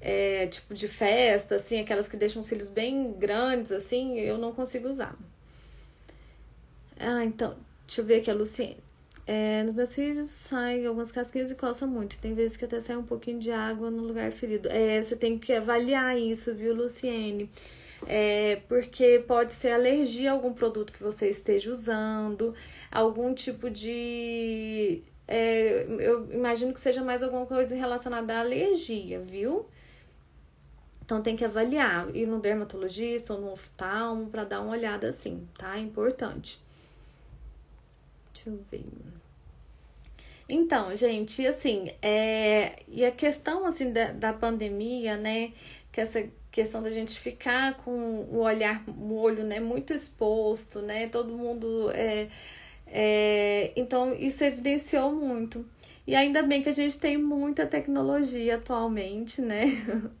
é, 0.00 0.46
tipo 0.46 0.74
de 0.74 0.88
festa, 0.88 1.56
assim, 1.56 1.80
aquelas 1.80 2.08
que 2.08 2.16
deixam 2.16 2.40
os 2.42 2.48
cílios 2.48 2.68
bem 2.68 3.12
grandes, 3.12 3.72
assim, 3.72 4.18
eu 4.18 4.38
não 4.38 4.52
consigo 4.52 4.88
usar. 4.88 5.14
Ah, 6.98 7.24
então, 7.24 7.56
deixa 7.86 8.00
eu 8.00 8.04
ver 8.04 8.20
aqui 8.20 8.30
a 8.30 8.34
Luciene. 8.34 8.76
É, 9.26 9.62
nos 9.62 9.74
meus 9.74 9.90
cílios 9.90 10.28
saem 10.28 10.86
algumas 10.86 11.12
casquinhas 11.12 11.50
e 11.50 11.54
coça 11.54 11.86
muito. 11.86 12.18
Tem 12.18 12.34
vezes 12.34 12.56
que 12.56 12.64
até 12.64 12.80
sai 12.80 12.96
um 12.96 13.04
pouquinho 13.04 13.38
de 13.38 13.52
água 13.52 13.90
no 13.90 14.02
lugar 14.02 14.32
ferido. 14.32 14.68
É, 14.68 15.00
você 15.00 15.14
tem 15.14 15.38
que 15.38 15.52
avaliar 15.52 16.18
isso, 16.18 16.54
viu, 16.54 16.74
Luciene? 16.74 17.48
É, 18.06 18.56
porque 18.68 19.24
pode 19.26 19.52
ser 19.52 19.72
alergia 19.72 20.30
a 20.30 20.32
algum 20.32 20.52
produto 20.52 20.92
que 20.92 21.02
você 21.02 21.28
esteja 21.28 21.70
usando, 21.70 22.54
algum 22.90 23.34
tipo 23.34 23.70
de. 23.70 25.02
É, 25.28 25.86
eu 26.00 26.32
imagino 26.32 26.72
que 26.72 26.80
seja 26.80 27.04
mais 27.04 27.22
alguma 27.22 27.46
coisa 27.46 27.74
relacionada 27.76 28.34
à 28.34 28.40
alergia, 28.40 29.20
viu? 29.20 29.66
Então 31.04 31.22
tem 31.22 31.36
que 31.36 31.44
avaliar, 31.44 32.14
ir 32.14 32.26
no 32.26 32.40
dermatologista 32.40 33.34
ou 33.34 33.40
no 33.40 33.52
oftalmo 33.52 34.30
para 34.30 34.44
dar 34.44 34.60
uma 34.60 34.72
olhada 34.72 35.08
assim, 35.08 35.46
tá? 35.58 35.76
É 35.76 35.80
importante. 35.80 36.60
Deixa 38.32 38.48
eu 38.50 38.60
ver. 38.70 38.84
Então, 40.48 40.94
gente, 40.96 41.46
assim, 41.46 41.92
é, 42.02 42.82
e 42.88 43.04
a 43.04 43.12
questão 43.12 43.64
assim 43.66 43.92
da, 43.92 44.12
da 44.12 44.32
pandemia, 44.32 45.16
né? 45.16 45.52
Que 45.92 46.00
essa 46.00 46.28
questão 46.50 46.82
da 46.82 46.90
gente 46.90 47.18
ficar 47.18 47.76
com 47.78 47.90
o 48.30 48.38
olhar, 48.40 48.82
o 48.88 49.14
olho, 49.14 49.44
né, 49.44 49.60
muito 49.60 49.92
exposto, 49.92 50.80
né? 50.80 51.08
Todo 51.08 51.32
mundo 51.32 51.90
é, 51.92 52.28
é, 52.86 53.72
então 53.76 54.14
isso 54.14 54.42
evidenciou 54.44 55.12
muito. 55.12 55.64
E 56.06 56.14
ainda 56.14 56.42
bem 56.42 56.62
que 56.62 56.68
a 56.68 56.72
gente 56.72 56.98
tem 56.98 57.16
muita 57.16 57.66
tecnologia 57.66 58.56
atualmente, 58.56 59.40
né, 59.40 59.66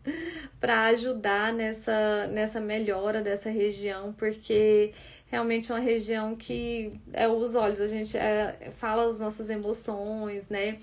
para 0.60 0.84
ajudar 0.86 1.52
nessa, 1.52 2.28
nessa 2.28 2.60
melhora 2.60 3.22
dessa 3.22 3.50
região, 3.50 4.12
porque 4.12 4.92
realmente 5.26 5.72
é 5.72 5.74
uma 5.74 5.80
região 5.80 6.36
que 6.36 6.92
é 7.12 7.26
os 7.28 7.54
olhos, 7.56 7.80
a 7.80 7.88
gente 7.88 8.16
é, 8.16 8.70
fala 8.76 9.06
as 9.06 9.18
nossas 9.18 9.50
emoções, 9.50 10.48
né? 10.48 10.78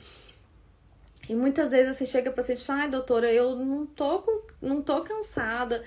E 1.28 1.36
muitas 1.36 1.72
vezes 1.72 1.92
assim 1.92 2.06
chega 2.06 2.30
a 2.30 2.34
paciente 2.34 2.62
e 2.62 2.66
fala, 2.66 2.82
ai 2.82 2.90
doutora, 2.90 3.32
eu 3.32 3.56
não 3.56 3.86
tô, 3.86 4.20
com, 4.20 4.42
não 4.62 4.82
tô 4.82 5.02
cansada, 5.02 5.84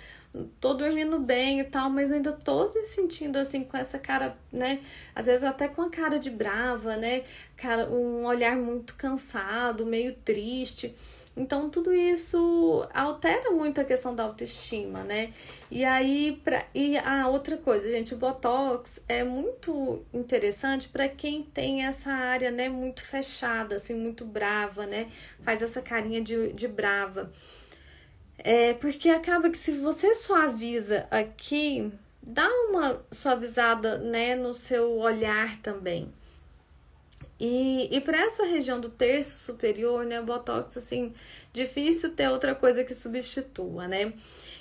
tô 0.61 0.75
dormindo 0.75 1.19
bem 1.19 1.61
e 1.61 1.65
tal, 1.65 1.91
mas 1.91 2.13
ainda 2.13 2.33
tô 2.33 2.73
me 2.73 2.83
sentindo 2.83 3.37
assim 3.37 3.65
com 3.65 3.77
essa 3.77 3.99
cara, 3.99 4.37
né? 4.53 4.81
Às 5.15 5.27
vezes 5.27 5.45
até 5.45 5.67
com 5.69 5.83
a 5.83 5.91
cara 5.91 6.19
de 6.19 6.31
brava, 6.31 6.97
né? 6.97 7.25
Cara, 7.57 7.89
um 7.89 8.27
olhar 8.27 8.57
muito 8.57 8.95
cansado, 8.95 9.87
meio 9.87 10.15
triste. 10.15 10.95
Então, 11.41 11.71
tudo 11.71 11.91
isso 11.91 12.87
altera 12.93 13.51
muito 13.51 13.81
a 13.81 13.85
questão 13.85 14.15
da 14.15 14.25
autoestima, 14.25 15.03
né? 15.03 15.33
E 15.71 15.87
aí, 15.87 16.39
pra, 16.45 16.67
e 16.75 16.99
a 16.99 17.29
outra 17.29 17.57
coisa, 17.57 17.91
gente, 17.91 18.13
o 18.13 18.19
Botox 18.19 19.01
é 19.09 19.25
muito 19.25 20.05
interessante 20.13 20.87
para 20.87 21.09
quem 21.09 21.43
tem 21.43 21.87
essa 21.87 22.13
área, 22.13 22.51
né, 22.51 22.69
muito 22.69 23.03
fechada, 23.03 23.77
assim, 23.77 23.95
muito 23.95 24.23
brava, 24.23 24.85
né? 24.85 25.11
Faz 25.41 25.63
essa 25.63 25.81
carinha 25.81 26.21
de, 26.21 26.53
de 26.53 26.69
brava. 26.69 27.33
É, 28.37 28.75
porque 28.75 29.09
acaba 29.09 29.49
que 29.49 29.57
se 29.57 29.73
você 29.73 30.15
suaviza 30.15 31.07
aqui, 31.11 31.91
dá 32.23 32.47
uma 32.69 33.03
suavizada, 33.11 33.97
né, 33.97 34.35
no 34.35 34.53
seu 34.53 34.99
olhar 34.99 35.59
também. 35.63 36.13
E, 37.41 37.89
e 37.91 38.01
para 38.03 38.19
essa 38.19 38.45
região 38.45 38.79
do 38.79 38.91
terço 38.91 39.45
superior, 39.45 40.05
né, 40.05 40.21
o 40.21 40.25
Botox, 40.25 40.77
assim, 40.77 41.15
difícil 41.55 42.15
ter 42.15 42.29
outra 42.29 42.55
coisa 42.55 42.85
que 42.85 42.93
substitua, 42.93 43.89
né? 43.89 44.13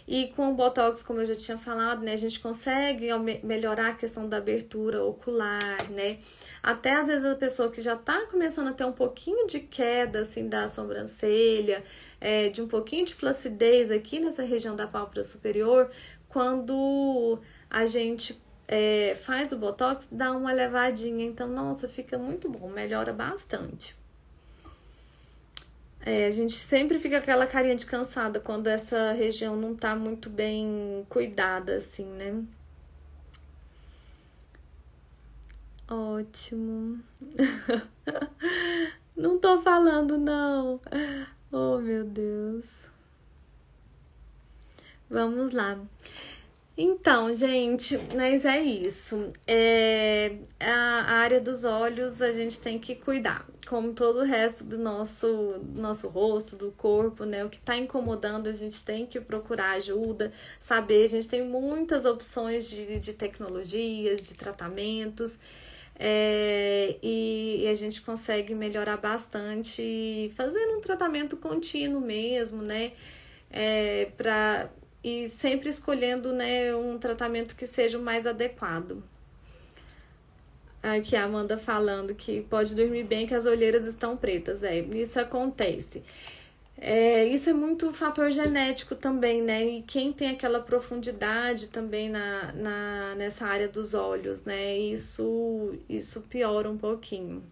E 0.08 0.28
com 0.30 0.50
o 0.50 0.56
Botox, 0.56 1.04
como 1.04 1.20
eu 1.20 1.26
já 1.26 1.36
tinha 1.36 1.58
falado, 1.58 2.02
né, 2.02 2.14
a 2.14 2.18
gente 2.18 2.40
consegue 2.40 3.10
melhorar 3.44 3.90
a 3.90 3.94
questão 3.96 4.30
da 4.30 4.38
abertura 4.38 5.04
ocular, 5.04 5.60
né? 5.92 6.20
Até 6.64 6.94
às 6.94 7.10
vezes 7.10 7.26
a 7.26 7.36
pessoa 7.36 7.70
que 7.70 7.82
já 7.82 7.98
tá 7.98 8.26
começando 8.28 8.70
a 8.70 8.74
ter 8.74 8.86
um 8.86 8.94
pouquinho 8.94 9.46
de 9.46 9.60
queda, 9.60 10.22
assim, 10.22 10.48
da 10.48 10.70
sobrancelha, 10.70 11.84
é, 12.22 12.48
de 12.48 12.62
um 12.62 12.68
pouquinho 12.68 13.06
de 13.06 13.14
flacidez 13.14 13.92
aqui 13.92 14.22
nessa 14.22 14.44
região 14.44 14.74
da 14.74 14.88
pálpebra 14.88 15.24
superior, 15.24 15.92
quando 16.30 17.40
a 17.70 17.86
gente 17.86 18.42
é, 18.72 19.16
faz 19.16 19.52
o 19.52 19.58
botox, 19.58 20.08
dá 20.12 20.32
uma 20.32 20.54
levadinha. 20.54 21.26
Então, 21.26 21.48
nossa, 21.48 21.90
fica 21.90 22.20
muito 22.20 22.48
bom, 22.48 22.70
melhora 22.70 23.12
bastante. 23.12 23.96
É, 26.02 26.28
a 26.28 26.32
gente 26.32 26.54
sempre 26.54 27.00
fica 27.00 27.18
aquela 27.18 27.48
carinha 27.48 27.76
de 27.76 27.86
cansada 27.86 28.40
quando 28.40 28.68
essa 28.68 29.12
região 29.14 29.56
não 29.56 29.76
tá 29.76 29.96
muito 29.96 30.30
bem 30.30 31.04
cuidada, 31.10 31.76
assim, 31.76 32.06
né? 32.06 32.44
Ótimo. 35.88 37.00
não 39.18 39.40
tô 39.40 39.60
falando, 39.62 40.16
não. 40.16 40.80
Oh, 41.52 41.80
meu 41.80 42.04
Deus. 42.06 42.88
Vamos 45.10 45.52
lá. 45.52 45.80
Então, 46.82 47.34
gente, 47.34 48.00
mas 48.16 48.46
é 48.46 48.58
isso. 48.62 49.34
É, 49.46 50.38
a 50.58 51.12
área 51.12 51.42
dos 51.42 51.66
olhos 51.66 52.22
a 52.22 52.32
gente 52.32 52.58
tem 52.58 52.80
que 52.80 52.96
cuidar, 52.96 53.46
como 53.68 53.92
todo 53.92 54.20
o 54.22 54.24
resto 54.24 54.64
do 54.64 54.78
nosso, 54.78 55.60
nosso 55.76 56.08
rosto, 56.08 56.56
do 56.56 56.72
corpo, 56.72 57.26
né? 57.26 57.44
O 57.44 57.50
que 57.50 57.60
tá 57.60 57.76
incomodando, 57.76 58.48
a 58.48 58.54
gente 58.54 58.82
tem 58.82 59.06
que 59.06 59.20
procurar 59.20 59.72
ajuda, 59.72 60.32
saber. 60.58 61.04
A 61.04 61.10
gente 61.10 61.28
tem 61.28 61.44
muitas 61.44 62.06
opções 62.06 62.70
de, 62.70 62.98
de 62.98 63.12
tecnologias, 63.12 64.26
de 64.26 64.34
tratamentos. 64.34 65.38
É, 65.98 66.96
e, 67.04 67.64
e, 67.64 67.68
a 67.68 67.74
gente 67.74 68.02
consegue 68.02 68.56
melhorar 68.56 68.96
bastante 68.96 70.32
fazendo 70.34 70.78
um 70.78 70.80
tratamento 70.80 71.36
contínuo 71.36 72.00
mesmo, 72.00 72.62
né? 72.62 72.94
É, 73.52 74.06
para 74.16 74.70
e 75.10 75.30
sempre 75.30 75.70
escolhendo 75.70 76.32
né, 76.34 76.76
um 76.76 76.98
tratamento 76.98 77.56
que 77.56 77.66
seja 77.66 77.98
o 77.98 78.02
mais 78.02 78.26
adequado. 78.26 79.04
Aqui 80.82 81.16
a 81.16 81.26
Amanda 81.26 81.58
falando 81.58 82.16
que 82.16 82.42
pode 82.42 82.74
dormir 82.74 83.04
bem 83.04 83.28
que 83.28 83.36
as 83.36 83.46
olheiras 83.46 83.86
estão 83.86 84.16
pretas. 84.16 84.64
É, 84.64 84.80
isso 84.80 85.20
acontece. 85.20 86.04
É, 86.78 87.26
isso 87.26 87.50
é 87.50 87.54
muito 87.54 87.92
fator 87.92 88.32
genético 88.32 88.96
também, 88.96 89.42
né? 89.42 89.66
E 89.66 89.82
quem 89.82 90.14
tem 90.14 90.30
aquela 90.30 90.62
profundidade 90.62 91.68
também 91.68 92.10
na, 92.10 92.54
na, 92.54 93.16
nessa 93.16 93.46
área 93.46 93.68
dos 93.68 93.94
olhos, 93.94 94.46
né? 94.46 94.78
Isso, 94.78 95.76
isso 95.90 96.22
piora 96.22 96.70
um 96.70 96.78
pouquinho. 96.78 97.44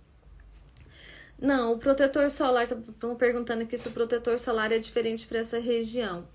Não, 1.39 1.74
o 1.74 1.78
protetor 1.78 2.32
solar, 2.32 2.65
estão 2.65 3.15
perguntando 3.15 3.63
aqui 3.63 3.78
se 3.78 3.88
o 3.89 3.91
protetor 3.91 4.39
solar 4.39 4.72
é 4.72 4.80
diferente 4.80 5.28
para 5.28 5.39
essa 5.39 5.60
região. 5.60 6.26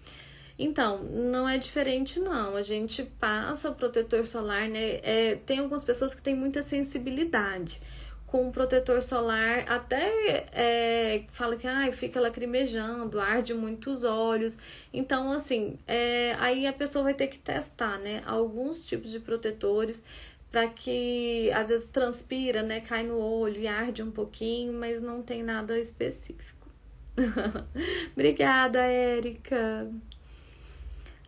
Então, 0.63 1.03
não 1.03 1.49
é 1.49 1.59
diferente, 1.59 2.21
não. 2.21 2.57
A 2.57 2.63
gente 2.63 3.03
passa 3.03 3.71
o 3.71 3.75
protetor 3.75 4.27
solar, 4.29 4.69
né? 4.69 5.01
É, 5.03 5.39
tem 5.45 5.59
algumas 5.59 5.83
pessoas 5.83 6.15
que 6.15 6.23
têm 6.23 6.37
muita 6.37 6.63
sensibilidade 6.63 7.81
com 8.29 8.49
o 8.49 8.53
protetor 8.53 9.03
solar, 9.03 9.65
até 9.69 10.47
é, 10.53 11.25
fala 11.33 11.57
que 11.57 11.67
ah, 11.67 11.91
fica 11.93 12.19
lacrimejando, 12.19 13.21
arde 13.21 13.53
muito 13.53 13.91
os 13.91 14.05
olhos. 14.05 14.57
Então, 14.93 15.33
assim, 15.33 15.79
é, 15.87 16.35
aí 16.39 16.67
a 16.67 16.73
pessoa 16.73 17.03
vai 17.05 17.15
ter 17.15 17.27
que 17.27 17.39
testar, 17.39 17.99
né? 17.99 18.23
Alguns 18.25 18.87
tipos 18.87 19.11
de 19.11 19.19
protetores 19.21 20.03
para 20.51 20.69
que 20.69 21.51
às 21.53 21.71
vezes 21.71 21.87
transpira, 21.89 22.63
né? 22.63 22.81
Cai 22.81 23.03
no 23.03 23.19
olho 23.19 23.61
e 23.61 23.67
arde 23.67 24.03
um 24.03 24.13
pouquinho, 24.13 24.73
mas 24.73 25.01
não 25.03 25.23
tem 25.23 25.43
nada 25.43 25.79
específico. 25.79 26.69
Obrigada, 28.15 28.79
Érica. 28.79 29.91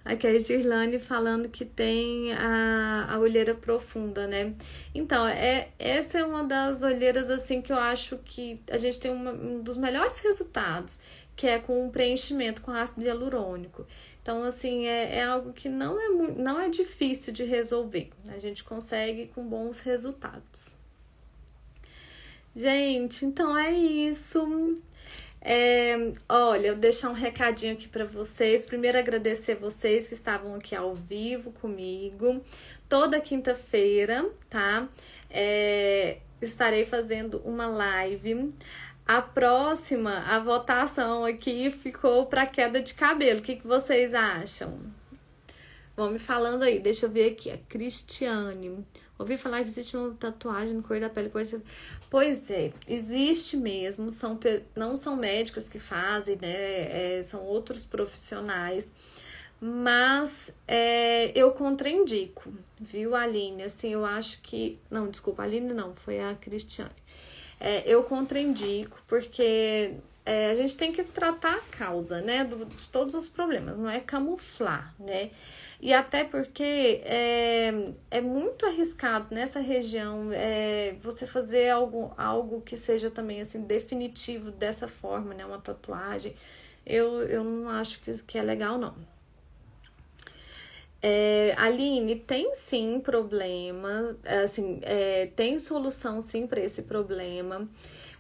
Aqui 0.05 0.27
é 0.27 0.31
a 0.31 0.39
Girlane 0.39 0.99
falando 0.99 1.49
que 1.49 1.65
tem 1.65 2.33
a, 2.35 3.07
a 3.15 3.19
olheira 3.19 3.55
profunda, 3.55 4.27
né? 4.27 4.55
Então, 4.95 5.27
é, 5.27 5.71
essa 5.79 6.19
é 6.19 6.25
uma 6.25 6.45
das 6.45 6.83
olheiras, 6.83 7.31
assim, 7.31 7.63
que 7.63 7.73
eu 7.73 7.79
acho 7.79 8.19
que 8.19 8.61
a 8.71 8.77
gente 8.77 9.01
tem 9.01 9.11
uma, 9.11 9.33
um 9.33 9.63
dos 9.63 9.79
melhores 9.79 10.19
resultados, 10.19 11.01
que 11.35 11.47
é 11.47 11.59
com 11.59 11.87
o 11.87 11.91
preenchimento 11.91 12.61
com 12.61 12.71
ácido 12.71 13.03
hialurônico. 13.03 13.87
Então, 14.23 14.45
assim, 14.45 14.87
é, 14.87 15.17
é 15.17 15.25
algo 15.25 15.55
que 15.55 15.71
não 15.71 15.99
é, 15.99 16.09
não 16.37 16.61
é 16.61 16.69
difícil 16.69 17.33
de 17.33 17.45
resolver. 17.45 18.11
A 18.29 18.39
gente 18.39 18.63
consegue 18.63 19.29
com 19.29 19.47
bons 19.47 19.81
resultados. 19.81 20.77
Gente, 22.55 23.25
então 23.25 23.57
é 23.57 23.73
isso. 23.73 24.79
É, 25.47 26.13
olha, 26.27 26.69
eu 26.69 26.77
deixar 26.77 27.11
um 27.11 27.13
recadinho 27.13 27.75
aqui 27.75 27.87
para 27.87 28.07
vocês. 28.07 28.65
Primeiro, 28.65 28.99
agradecer 28.99 29.55
vocês 29.57 30.09
que 30.09 30.15
estavam 30.15 30.55
aqui 30.55 30.75
ao 30.75 30.95
vivo 30.95 31.53
comigo. 31.53 32.43
Toda 32.89 33.21
quinta-feira, 33.21 34.27
tá? 34.49 34.89
É, 35.31 36.19
estarei 36.41 36.87
fazendo 36.87 37.43
uma 37.45 37.67
live. 37.67 38.55
A 39.07 39.21
próxima, 39.21 40.21
a 40.21 40.39
votação 40.39 41.27
aqui 41.27 41.71
ficou 41.71 42.25
para 42.25 42.47
queda 42.47 42.81
de 42.81 42.95
cabelo. 42.95 43.41
O 43.41 43.43
que, 43.43 43.57
que 43.57 43.67
vocês 43.67 44.15
acham? 44.15 44.81
Vão 45.95 46.11
me 46.11 46.19
falando 46.19 46.63
aí, 46.63 46.81
deixa 46.81 47.05
eu 47.05 47.11
ver 47.11 47.33
aqui. 47.33 47.51
A 47.51 47.59
Cristiane. 47.69 48.83
Ouvi 49.19 49.37
falar 49.37 49.63
que 49.63 49.69
existe 49.69 49.97
uma 49.97 50.13
tatuagem 50.15 50.75
no 50.75 50.83
cor 50.83 50.99
da 50.99 51.09
pele. 51.09 51.29
Pois, 51.29 51.55
pois 52.11 52.51
é, 52.51 52.73
existe 52.89 53.57
mesmo. 53.57 54.11
São, 54.11 54.39
não 54.75 54.97
são 54.97 55.17
médicos 55.17 55.69
que 55.69 55.79
fazem, 55.79 56.37
né? 56.37 57.19
É, 57.19 57.23
são 57.23 57.43
outros 57.45 57.85
profissionais. 57.85 58.93
Mas 59.61 60.53
é, 60.67 61.33
eu 61.35 61.53
contraindico, 61.53 62.53
viu, 62.79 63.15
Aline? 63.15 63.63
Assim, 63.63 63.93
eu 63.93 64.05
acho 64.05 64.43
que. 64.43 64.79
Não, 64.91 65.09
desculpa, 65.09 65.43
Aline 65.43 65.73
não, 65.73 65.95
foi 65.95 66.21
a 66.21 66.35
Cristiane. 66.35 66.91
É, 67.61 67.83
eu 67.89 68.03
contraindico, 68.03 69.01
porque 69.07 69.95
é, 70.27 70.51
a 70.51 70.55
gente 70.55 70.77
tem 70.77 70.93
que 70.93 71.05
tratar 71.05 71.55
a 71.55 71.77
causa, 71.77 72.21
né? 72.21 72.45
Do, 72.45 72.65
de 72.65 72.89
todos 72.89 73.15
os 73.15 73.29
problemas, 73.29 73.77
não 73.77 73.89
é 73.89 74.01
camuflar, 74.01 74.95
né? 74.99 75.31
E 75.85 75.93
até 75.93 76.25
porque 76.25 77.03
é, 77.05 77.71
é 78.11 78.19
muito 78.23 78.65
arriscado 78.65 79.35
nessa 79.35 79.61
região 79.61 80.31
é, 80.33 80.97
você 80.99 81.27
fazer 81.27 81.69
algo, 81.69 82.11
algo 82.17 82.63
que 82.63 82.75
seja 82.75 83.11
também 83.11 83.43
assim 83.43 83.61
definitivo 83.65 84.51
dessa 84.51 84.89
forma, 84.89 85.35
né? 85.35 85.45
Uma 85.45 85.59
tatuagem. 85.59 86.35
Eu, 86.87 87.23
eu 87.25 87.45
não 87.45 87.69
acho 87.69 88.01
que, 88.01 88.11
que 88.23 88.39
é 88.39 88.43
legal, 88.43 88.79
não. 88.79 88.95
É, 91.03 91.55
Aline, 91.59 92.17
tem 92.17 92.55
sim 92.55 92.99
problema, 92.99 94.17
assim, 94.43 94.81
é, 94.85 95.27
tem 95.37 95.59
solução 95.59 96.23
sim 96.23 96.47
para 96.47 96.61
esse 96.61 96.81
problema. 96.81 97.69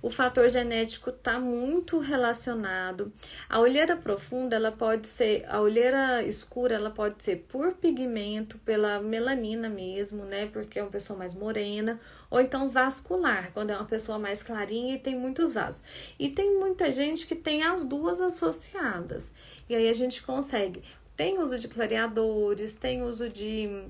O 0.04 0.10
fator 0.10 0.50
genético 0.50 1.08
está 1.08 1.40
muito 1.40 1.98
relacionado. 1.98 3.10
A 3.48 3.58
olheira 3.58 3.96
profunda, 3.96 4.54
ela 4.54 4.70
pode 4.70 5.08
ser, 5.08 5.46
a 5.48 5.62
olheira 5.62 6.22
escura, 6.22 6.74
ela 6.74 6.90
pode 6.90 7.24
ser 7.24 7.46
por 7.48 7.72
pigmento, 7.72 8.58
pela 8.58 9.00
melanina 9.00 9.66
mesmo, 9.66 10.26
né? 10.26 10.44
Porque 10.52 10.78
é 10.78 10.82
uma 10.82 10.90
pessoa 10.90 11.18
mais 11.18 11.34
morena, 11.34 11.98
ou 12.30 12.38
então 12.38 12.68
vascular, 12.68 13.50
quando 13.54 13.70
é 13.70 13.76
uma 13.76 13.86
pessoa 13.86 14.18
mais 14.18 14.42
clarinha 14.42 14.94
e 14.94 14.98
tem 14.98 15.18
muitos 15.18 15.54
vasos. 15.54 15.82
E 16.18 16.28
tem 16.28 16.54
muita 16.58 16.92
gente 16.92 17.26
que 17.26 17.34
tem 17.34 17.62
as 17.62 17.86
duas 17.86 18.20
associadas. 18.20 19.32
E 19.70 19.74
aí 19.74 19.88
a 19.88 19.94
gente 19.94 20.22
consegue. 20.22 20.84
Tem 21.16 21.40
uso 21.40 21.58
de 21.58 21.66
clareadores, 21.66 22.74
tem 22.74 23.02
uso 23.02 23.30
de 23.30 23.86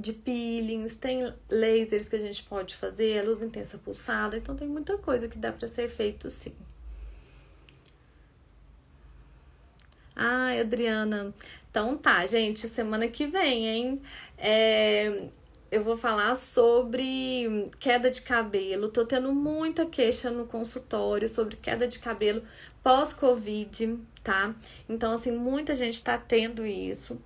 de 0.00 0.12
peelings, 0.12 0.96
tem 0.96 1.32
lasers 1.50 2.08
que 2.08 2.16
a 2.16 2.20
gente 2.20 2.42
pode 2.42 2.74
fazer, 2.74 3.22
luz 3.24 3.42
intensa 3.42 3.78
pulsada, 3.78 4.36
então 4.36 4.56
tem 4.56 4.66
muita 4.66 4.96
coisa 4.98 5.28
que 5.28 5.38
dá 5.38 5.52
para 5.52 5.68
ser 5.68 5.88
feito 5.88 6.28
sim. 6.30 6.54
Ai, 10.16 10.60
Adriana. 10.60 11.32
Então 11.70 11.96
tá, 11.96 12.26
gente, 12.26 12.68
semana 12.68 13.08
que 13.08 13.26
vem, 13.26 13.66
hein? 13.68 14.02
É, 14.36 15.28
eu 15.70 15.84
vou 15.84 15.96
falar 15.96 16.34
sobre 16.34 17.70
queda 17.78 18.10
de 18.10 18.22
cabelo. 18.22 18.88
Tô 18.88 19.06
tendo 19.06 19.32
muita 19.32 19.86
queixa 19.86 20.30
no 20.30 20.46
consultório 20.46 21.28
sobre 21.28 21.56
queda 21.56 21.86
de 21.86 21.98
cabelo 21.98 22.42
pós-Covid, 22.82 23.98
tá? 24.22 24.54
Então, 24.88 25.12
assim, 25.12 25.32
muita 25.32 25.76
gente 25.76 26.02
tá 26.02 26.18
tendo 26.18 26.66
isso. 26.66 27.20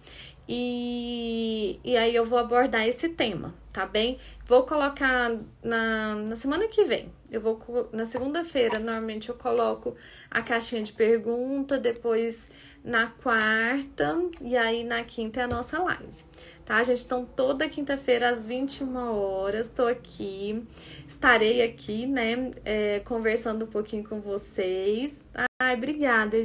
E, 0.49 1.81
e 1.83 1.97
aí 1.97 2.15
eu 2.15 2.25
vou 2.25 2.39
abordar 2.39 2.87
esse 2.87 3.09
tema, 3.11 3.55
tá 3.73 3.87
bem? 3.87 4.19
Vou 4.47 4.65
colocar 4.65 5.35
na, 5.63 6.15
na 6.17 6.35
semana 6.35 6.69
que 6.69 6.85
vem. 6.85 7.11
Eu 7.31 7.41
vou 7.41 7.89
na 7.93 8.05
segunda-feira, 8.05 8.79
normalmente 8.79 9.31
eu 9.31 9.35
coloco 9.35 9.97
a 10.31 10.43
caixinha 10.43 10.83
de 10.83 10.93
pergunta, 10.93 11.79
depois 11.79 12.49
na 12.85 13.07
quarta 13.07 14.21
e 14.43 14.57
aí 14.57 14.85
na 14.85 15.03
quinta 15.03 15.41
é 15.41 15.45
a 15.45 15.49
nossa 15.49 15.83
live. 15.83 16.25
Tá, 16.65 16.83
gente? 16.83 17.05
Então, 17.05 17.27
toda 17.27 17.69
quinta-feira 17.69 18.29
às 18.31 18.43
21 18.43 18.97
horas, 18.97 19.69
tô 19.69 19.87
aqui, 19.87 20.65
estarei 21.07 21.63
aqui, 21.63 22.07
né, 22.07 22.53
é, 22.65 23.01
conversando 23.01 23.67
um 23.67 23.69
pouquinho 23.69 24.03
com 24.03 24.19
vocês. 24.21 25.23
Ai, 25.61 25.75
obrigada, 25.77 26.39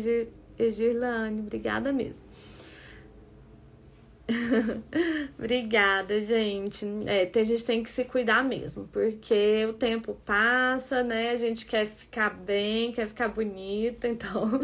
Egirlane, 0.58 1.40
obrigada 1.40 1.94
mesmo. 1.94 2.26
Obrigada, 5.38 6.22
gente. 6.22 6.86
É, 7.06 7.30
a 7.34 7.44
gente 7.44 7.65
tem 7.65 7.84
que 7.84 7.92
se 7.92 8.06
cuidar 8.06 8.44
mesmo, 8.44 8.88
porque 8.92 9.65
o 9.70 9.74
tempo 9.74 10.18
passa, 10.26 11.04
né? 11.04 11.32
A 11.32 11.38
gente 11.38 11.65
quer 11.65 11.86
ficar 11.86 12.30
bem, 12.30 12.92
quer 12.92 13.08
ficar 13.08 13.30
bonita, 13.30 14.08
então 14.10 14.62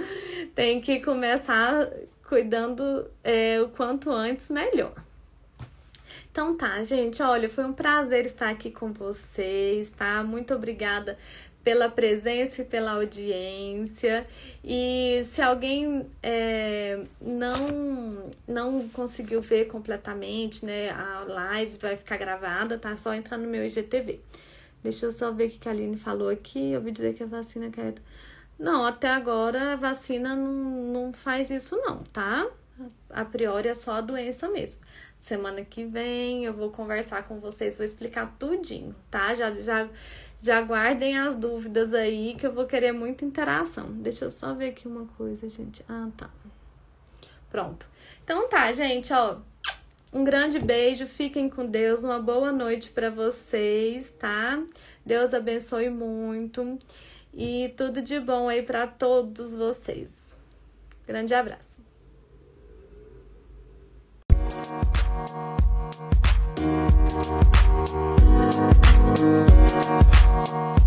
tem 0.53 0.79
que 0.79 0.99
começar 0.99 1.89
cuidando 2.27 3.09
é, 3.23 3.61
o 3.61 3.69
quanto 3.69 4.11
antes 4.11 4.49
melhor. 4.49 4.93
Então 6.31 6.57
tá, 6.57 6.83
gente, 6.83 7.21
olha, 7.23 7.47
foi 7.47 7.63
um 7.63 7.71
prazer 7.71 8.25
estar 8.25 8.49
aqui 8.49 8.69
com 8.69 8.91
vocês, 8.91 9.89
tá? 9.89 10.21
Muito 10.21 10.53
obrigada 10.53 11.17
pela 11.65 11.89
presença 11.89 12.61
e 12.61 12.65
pela 12.65 12.91
audiência. 12.91 14.25
E 14.63 15.19
se 15.23 15.41
alguém 15.41 16.05
é, 16.21 17.03
não, 17.19 18.31
não 18.47 18.87
conseguiu 18.89 19.41
ver 19.41 19.65
completamente, 19.65 20.63
né, 20.63 20.91
a 20.91 21.25
live 21.27 21.77
vai 21.81 21.97
ficar 21.97 22.17
gravada, 22.17 22.77
tá? 22.77 22.95
Só 22.95 23.15
entrar 23.15 23.39
no 23.39 23.47
meu 23.47 23.65
IGTV. 23.65 24.19
Deixa 24.83 25.07
eu 25.07 25.11
só 25.11 25.31
ver 25.31 25.47
o 25.47 25.49
que 25.49 25.67
a 25.67 25.71
Aline 25.71 25.97
falou 25.97 26.29
aqui. 26.29 26.71
Eu 26.71 26.79
ouvi 26.79 26.91
dizer 26.91 27.15
que 27.15 27.23
a 27.23 27.25
vacina 27.25 27.71
quer. 27.71 27.95
Não, 28.59 28.85
até 28.85 29.09
agora 29.09 29.73
a 29.73 29.75
vacina 29.75 30.35
não, 30.35 30.93
não 30.93 31.13
faz 31.13 31.49
isso, 31.49 31.75
não, 31.77 32.03
tá? 32.03 32.47
A 33.09 33.25
priori 33.25 33.67
é 33.67 33.73
só 33.73 33.93
a 33.93 34.01
doença 34.01 34.47
mesmo. 34.49 34.81
Semana 35.17 35.63
que 35.65 35.83
vem 35.85 36.45
eu 36.45 36.53
vou 36.53 36.69
conversar 36.69 37.23
com 37.23 37.39
vocês, 37.39 37.77
vou 37.77 37.85
explicar 37.85 38.35
tudinho, 38.37 38.93
tá? 39.09 39.33
Já, 39.33 39.51
já, 39.51 39.89
já 40.45 40.61
guardem 40.61 41.17
as 41.17 41.35
dúvidas 41.35 41.91
aí, 41.91 42.35
que 42.35 42.45
eu 42.45 42.53
vou 42.53 42.67
querer 42.67 42.91
muita 42.91 43.25
interação. 43.25 43.91
Deixa 43.93 44.25
eu 44.25 44.29
só 44.29 44.53
ver 44.53 44.69
aqui 44.69 44.87
uma 44.87 45.07
coisa, 45.17 45.49
gente. 45.49 45.83
Ah, 45.89 46.07
tá. 46.15 46.29
Pronto. 47.49 47.87
Então 48.23 48.47
tá, 48.47 48.71
gente, 48.71 49.11
ó. 49.11 49.37
Um 50.13 50.23
grande 50.23 50.59
beijo, 50.59 51.07
fiquem 51.07 51.49
com 51.49 51.65
Deus, 51.65 52.03
uma 52.03 52.19
boa 52.19 52.51
noite 52.51 52.91
para 52.91 53.09
vocês, 53.09 54.11
tá? 54.11 54.63
Deus 55.03 55.33
abençoe 55.33 55.89
muito 55.89 56.77
e 57.33 57.73
tudo 57.75 57.99
de 57.99 58.19
bom 58.19 58.47
aí 58.47 58.61
para 58.61 58.85
todos 58.85 59.51
vocês. 59.51 60.29
Grande 61.07 61.33
abraço. 61.33 61.75
Thank 69.15 70.13
you. 70.13 70.24
Bye. 70.35 70.84